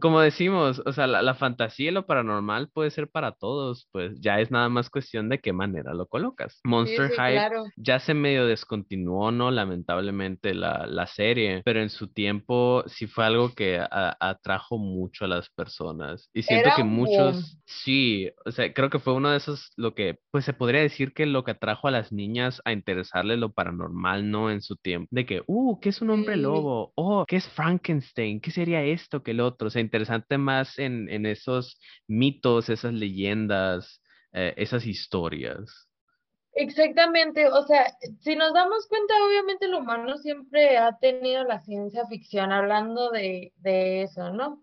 como 0.00 0.20
decimos, 0.20 0.82
o 0.86 0.92
sea, 0.92 1.06
la, 1.06 1.22
la 1.22 1.34
fantasía 1.34 1.88
y 1.90 1.92
lo 1.92 2.06
paranormal 2.06 2.68
puede 2.72 2.90
ser 2.90 3.08
para 3.08 3.32
todos, 3.32 3.88
pues 3.92 4.18
ya 4.20 4.40
es 4.40 4.50
nada 4.50 4.68
más 4.68 4.88
cuestión 4.90 5.28
de 5.28 5.38
qué 5.40 5.52
manera 5.52 5.92
lo 5.94 6.06
colocas. 6.06 6.54
Sí, 6.54 6.60
Monster 6.68 7.10
sí, 7.10 7.16
High 7.16 7.34
claro. 7.34 7.64
ya 7.76 7.98
se 8.00 8.14
medio 8.14 8.46
descontinuó, 8.46 9.30
¿no? 9.32 9.50
Lamentablemente 9.50 10.54
la, 10.54 10.86
la 10.86 11.06
serie, 11.06 11.62
pero 11.64 11.80
en 11.82 11.90
su 11.90 12.08
tiempo 12.12 12.84
sí 12.86 13.06
fue 13.06 13.24
algo 13.26 13.54
que 13.54 13.78
a- 13.78 14.16
atrajo 14.20 14.78
mucho 14.78 15.24
a 15.24 15.28
las 15.28 15.50
personas. 15.50 16.30
Y 16.32 16.42
siento 16.42 16.68
Era 16.68 16.76
que 16.76 16.84
muchos, 16.84 17.58
sí, 17.66 18.30
o 18.46 18.50
sea, 18.50 18.72
creo 18.72 18.88
que 18.90 18.98
fue 18.98 19.12
uno 19.14 19.30
de 19.30 19.36
esos, 19.38 19.72
lo 19.76 19.94
que, 19.94 20.18
pues 20.30 20.44
se 20.44 20.52
podría 20.54 20.80
decir 20.80 21.12
que 21.12 21.26
lo 21.26 21.44
que 21.44 21.50
atrajo 21.52 21.88
a 21.88 21.90
las 21.90 22.12
niñas 22.12 22.60
a 22.64 22.72
interesarle 22.72 23.36
lo 23.36 23.52
paranormal, 23.52 24.30
¿no? 24.30 24.50
En 24.50 24.62
su 24.62 24.76
tiempo. 24.76 25.08
De 25.10 25.26
que, 25.26 25.42
uh, 25.46 25.78
¿qué 25.80 25.90
es 25.90 26.00
un 26.00 26.10
hombre 26.10 26.36
Sí. 26.36 26.40
lobo? 26.40 26.92
Oh, 26.94 27.24
¿qué 27.26 27.36
es 27.36 27.46
Frankenstein? 27.48 28.40
¿Qué 28.40 28.50
sería 28.50 28.82
esto 28.84 29.22
que 29.22 29.32
el 29.32 29.40
otro? 29.40 29.68
O 29.68 29.70
sea, 29.70 29.81
interesante 29.82 30.38
más 30.38 30.78
en, 30.78 31.26
esos 31.26 31.78
mitos, 32.06 32.68
esas 32.68 32.92
leyendas, 32.92 34.02
eh, 34.32 34.54
esas 34.56 34.86
historias. 34.86 35.88
Exactamente, 36.54 37.48
o 37.48 37.62
sea, 37.66 37.96
si 38.20 38.36
nos 38.36 38.52
damos 38.52 38.86
cuenta, 38.86 39.14
obviamente 39.26 39.66
el 39.66 39.74
humano 39.74 40.18
siempre 40.18 40.76
ha 40.76 40.98
tenido 40.98 41.44
la 41.44 41.60
ciencia 41.60 42.06
ficción 42.06 42.52
hablando 42.52 43.10
de, 43.10 43.52
de 43.56 44.02
eso, 44.02 44.30
¿no? 44.30 44.62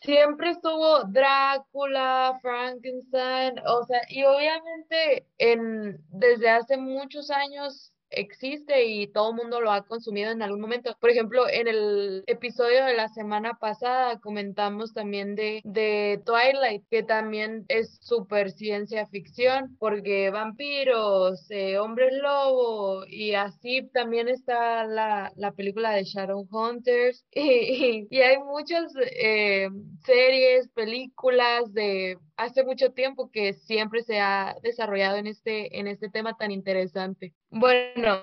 Siempre 0.00 0.50
estuvo 0.50 1.04
Drácula, 1.04 2.38
Frankenstein, 2.40 3.58
o 3.66 3.84
sea, 3.84 4.00
y 4.08 4.24
obviamente 4.24 5.26
en, 5.38 5.98
desde 6.08 6.48
hace 6.48 6.76
muchos 6.76 7.30
años 7.30 7.92
existe 8.10 8.84
y 8.84 9.06
todo 9.08 9.30
el 9.30 9.36
mundo 9.36 9.60
lo 9.60 9.72
ha 9.72 9.82
consumido 9.84 10.30
en 10.30 10.42
algún 10.42 10.60
momento. 10.60 10.96
Por 11.00 11.10
ejemplo, 11.10 11.48
en 11.48 11.68
el 11.68 12.24
episodio 12.26 12.84
de 12.84 12.94
la 12.94 13.08
semana 13.08 13.54
pasada 13.54 14.18
comentamos 14.20 14.92
también 14.92 15.34
de, 15.34 15.60
de 15.64 16.20
Twilight, 16.24 16.84
que 16.90 17.02
también 17.02 17.64
es 17.68 17.98
súper 18.00 18.50
ciencia 18.50 19.06
ficción, 19.06 19.76
porque 19.78 20.30
vampiros, 20.30 21.50
eh, 21.50 21.78
hombres 21.78 22.12
lobo, 22.22 23.04
y 23.06 23.34
así 23.34 23.88
también 23.92 24.28
está 24.28 24.84
la, 24.84 25.32
la 25.36 25.52
película 25.52 25.92
de 25.92 26.04
Shadowhunters, 26.04 27.24
y, 27.32 27.40
y, 27.40 28.08
y 28.10 28.20
hay 28.20 28.38
muchas 28.38 28.92
eh, 29.00 29.68
series, 30.04 30.68
películas 30.68 31.72
de 31.72 32.18
hace 32.36 32.64
mucho 32.64 32.92
tiempo 32.92 33.30
que 33.30 33.52
siempre 33.52 34.02
se 34.02 34.20
ha 34.20 34.56
desarrollado 34.62 35.16
en 35.16 35.26
este, 35.26 35.78
en 35.78 35.86
este 35.86 36.08
tema 36.08 36.36
tan 36.36 36.50
interesante. 36.50 37.34
Bueno, 37.50 38.22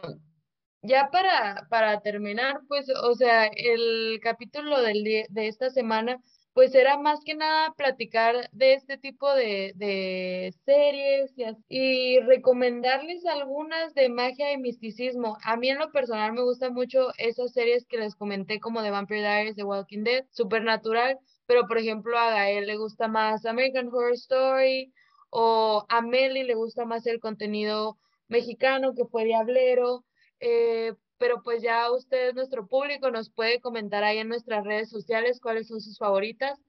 ya 0.82 1.10
para, 1.12 1.67
para 1.69 2.02
terminar, 2.02 2.62
pues, 2.67 2.88
o 2.89 3.15
sea, 3.15 3.45
el 3.45 4.19
capítulo 4.21 4.82
del 4.82 5.04
de 5.04 5.47
esta 5.47 5.69
semana, 5.69 6.19
pues 6.54 6.76
era 6.76 6.97
más 6.97 7.19
que 7.26 7.34
nada 7.34 7.73
platicar 7.76 8.49
de 8.52 8.73
este 8.73 8.97
tipo 8.97 9.34
de, 9.34 9.73
de 9.76 10.54
series 10.65 11.34
y, 11.36 11.45
y 11.67 12.19
recomendarles 12.19 13.26
algunas 13.26 13.93
de 13.95 14.10
magia 14.10 14.52
y 14.54 14.58
misticismo. 14.58 15.38
A 15.43 15.58
mí 15.58 15.69
en 15.69 15.80
lo 15.80 15.91
personal 15.91 16.32
me 16.34 16.43
gustan 16.43 16.73
mucho 16.73 17.08
esas 17.17 17.54
series 17.54 17.86
que 17.88 17.97
les 17.97 18.15
comenté 18.15 18.60
como 18.60 18.84
de 18.84 18.91
Vampire 18.91 19.21
Diaries, 19.21 19.56
The 19.56 19.63
Walking 19.63 20.04
Dead, 20.04 20.26
Supernatural, 20.30 21.17
pero 21.46 21.68
por 21.68 21.78
ejemplo 21.78 22.18
a 22.18 22.32
Gael 22.32 22.68
le 22.68 22.78
gusta 22.78 23.08
más 23.08 23.46
American 23.46 23.88
Horror 23.88 24.14
Story 24.14 24.94
o 25.30 25.86
a 25.90 26.02
Meli 26.02 26.44
le 26.44 26.56
gusta 26.56 26.86
más 26.86 27.06
el 27.08 27.20
contenido 27.20 27.98
mexicano 28.28 28.94
que 28.96 29.06
fue 29.06 29.26
Diablero, 29.26 30.06
eh, 30.40 30.94
pero 31.18 31.42
pues 31.42 31.62
ya 31.62 31.90
usted, 31.92 32.34
nuestro 32.34 32.68
público, 32.68 33.10
nos 33.10 33.30
puede 33.30 33.62
comentar 33.62 34.04
ahí 34.04 34.18
en 34.18 34.28
nuestras 34.28 34.66
redes 34.66 34.90
sociales 34.90 35.40
cuáles 35.42 35.68
son 35.68 35.80
sus 35.80 35.98
favoritas 35.98 36.60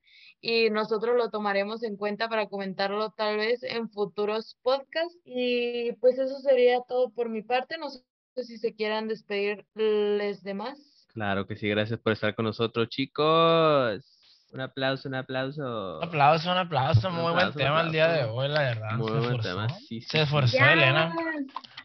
y 0.41 0.71
nosotros 0.71 1.17
lo 1.17 1.31
tomaremos 1.31 1.83
en 1.83 1.97
cuenta 1.97 2.29
para 2.29 2.49
comentarlo 2.49 3.11
tal 3.17 3.39
vez 3.39 3.63
en 3.63 3.89
futuros 3.91 4.57
podcasts. 4.63 5.19
Y 5.25 5.93
pues 5.95 6.19
eso 6.19 6.39
sería 6.39 6.83
todo 6.87 7.11
por 7.11 7.31
mi 7.31 7.43
parte. 7.43 7.79
No 7.79 7.89
sé 7.91 8.05
si 8.45 8.59
se 8.59 8.75
quieran 8.75 9.09
despedir 9.09 9.65
les 9.75 10.43
demás. 10.43 11.09
Claro 11.14 11.47
que 11.47 11.57
sí, 11.57 11.68
gracias 11.68 11.99
por 11.99 12.12
estar 12.12 12.35
con 12.35 12.45
nosotros, 12.45 12.89
chicos. 12.89 14.14
Un 14.55 14.61
aplauso, 14.61 15.09
un 15.09 15.16
aplauso. 15.16 15.98
Un 15.98 16.05
aplauso, 16.05 16.50
un 16.52 16.59
aplauso. 16.59 17.11
Muy 17.11 17.22
buen 17.22 17.34
aplauso, 17.34 17.59
tema 17.59 17.80
el 17.80 17.90
día 17.90 18.07
de 18.07 18.22
hoy, 18.24 18.46
la 18.48 18.61
verdad. 18.61 18.92
Muy 18.92 19.09
se 19.09 19.12
buen 19.14 19.24
esforzó. 19.24 19.48
tema, 19.48 19.68
sí, 19.68 20.00
sí, 20.00 20.07
Se 20.09 20.22
esforzó. 20.22 20.57
Elena. 20.64 21.12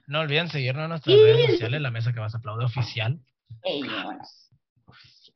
No 0.06 0.20
olviden 0.20 0.50
seguirnos 0.50 0.84
en 0.84 0.90
nuestras 0.90 1.16
redes 1.18 1.52
sociales, 1.52 1.82
la 1.82 1.90
mesa 1.90 2.14
que 2.14 2.20
vas 2.20 2.36
a 2.36 2.38
aplaudir 2.38 2.66
oficial. 2.68 3.20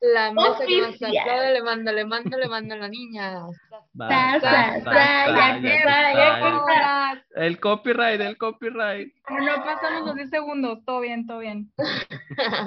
La 0.03 0.33
mesa 0.33 0.65
que 0.67 0.81
más 0.81 0.99
le 0.99 1.63
mando, 1.63 1.91
le 1.93 2.05
mando, 2.05 2.37
le 2.37 2.49
mando 2.49 2.73
a 2.73 2.77
la 2.77 2.89
niña. 2.89 3.45
El 7.35 7.59
copyright, 7.59 8.19
el 8.19 8.37
copyright. 8.37 9.13
No 9.29 9.63
pasamos 9.63 10.07
los 10.07 10.15
10 10.15 10.29
segundos, 10.29 10.79
todo 10.85 10.99
bien, 10.99 11.25
todo 11.25 11.39
bien. 11.39 11.71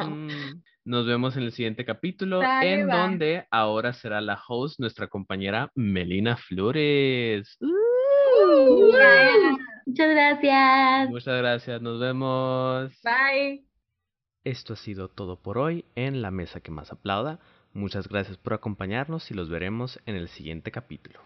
Mm, 0.06 0.62
Nos 0.86 1.06
vemos 1.06 1.36
en 1.36 1.42
el 1.42 1.52
siguiente 1.52 1.84
capítulo, 1.84 2.42
en 2.42 2.88
va. 2.88 3.02
donde 3.02 3.46
ahora 3.50 3.92
será 3.92 4.22
la 4.22 4.40
host 4.48 4.80
nuestra 4.80 5.08
compañera 5.08 5.70
Melina 5.74 6.38
Flores. 6.38 7.58
Muchas 9.86 10.10
gracias. 10.10 11.10
Muchas 11.10 11.38
gracias, 11.38 11.82
nos 11.82 12.00
vemos. 12.00 12.92
Bye. 13.02 13.66
Esto 14.46 14.74
ha 14.74 14.76
sido 14.76 15.08
todo 15.08 15.34
por 15.34 15.58
hoy 15.58 15.84
en 15.96 16.22
La 16.22 16.30
Mesa 16.30 16.60
que 16.60 16.70
más 16.70 16.92
aplauda. 16.92 17.40
Muchas 17.74 18.06
gracias 18.06 18.36
por 18.36 18.54
acompañarnos 18.54 19.28
y 19.32 19.34
los 19.34 19.48
veremos 19.48 19.98
en 20.06 20.14
el 20.14 20.28
siguiente 20.28 20.70
capítulo. 20.70 21.18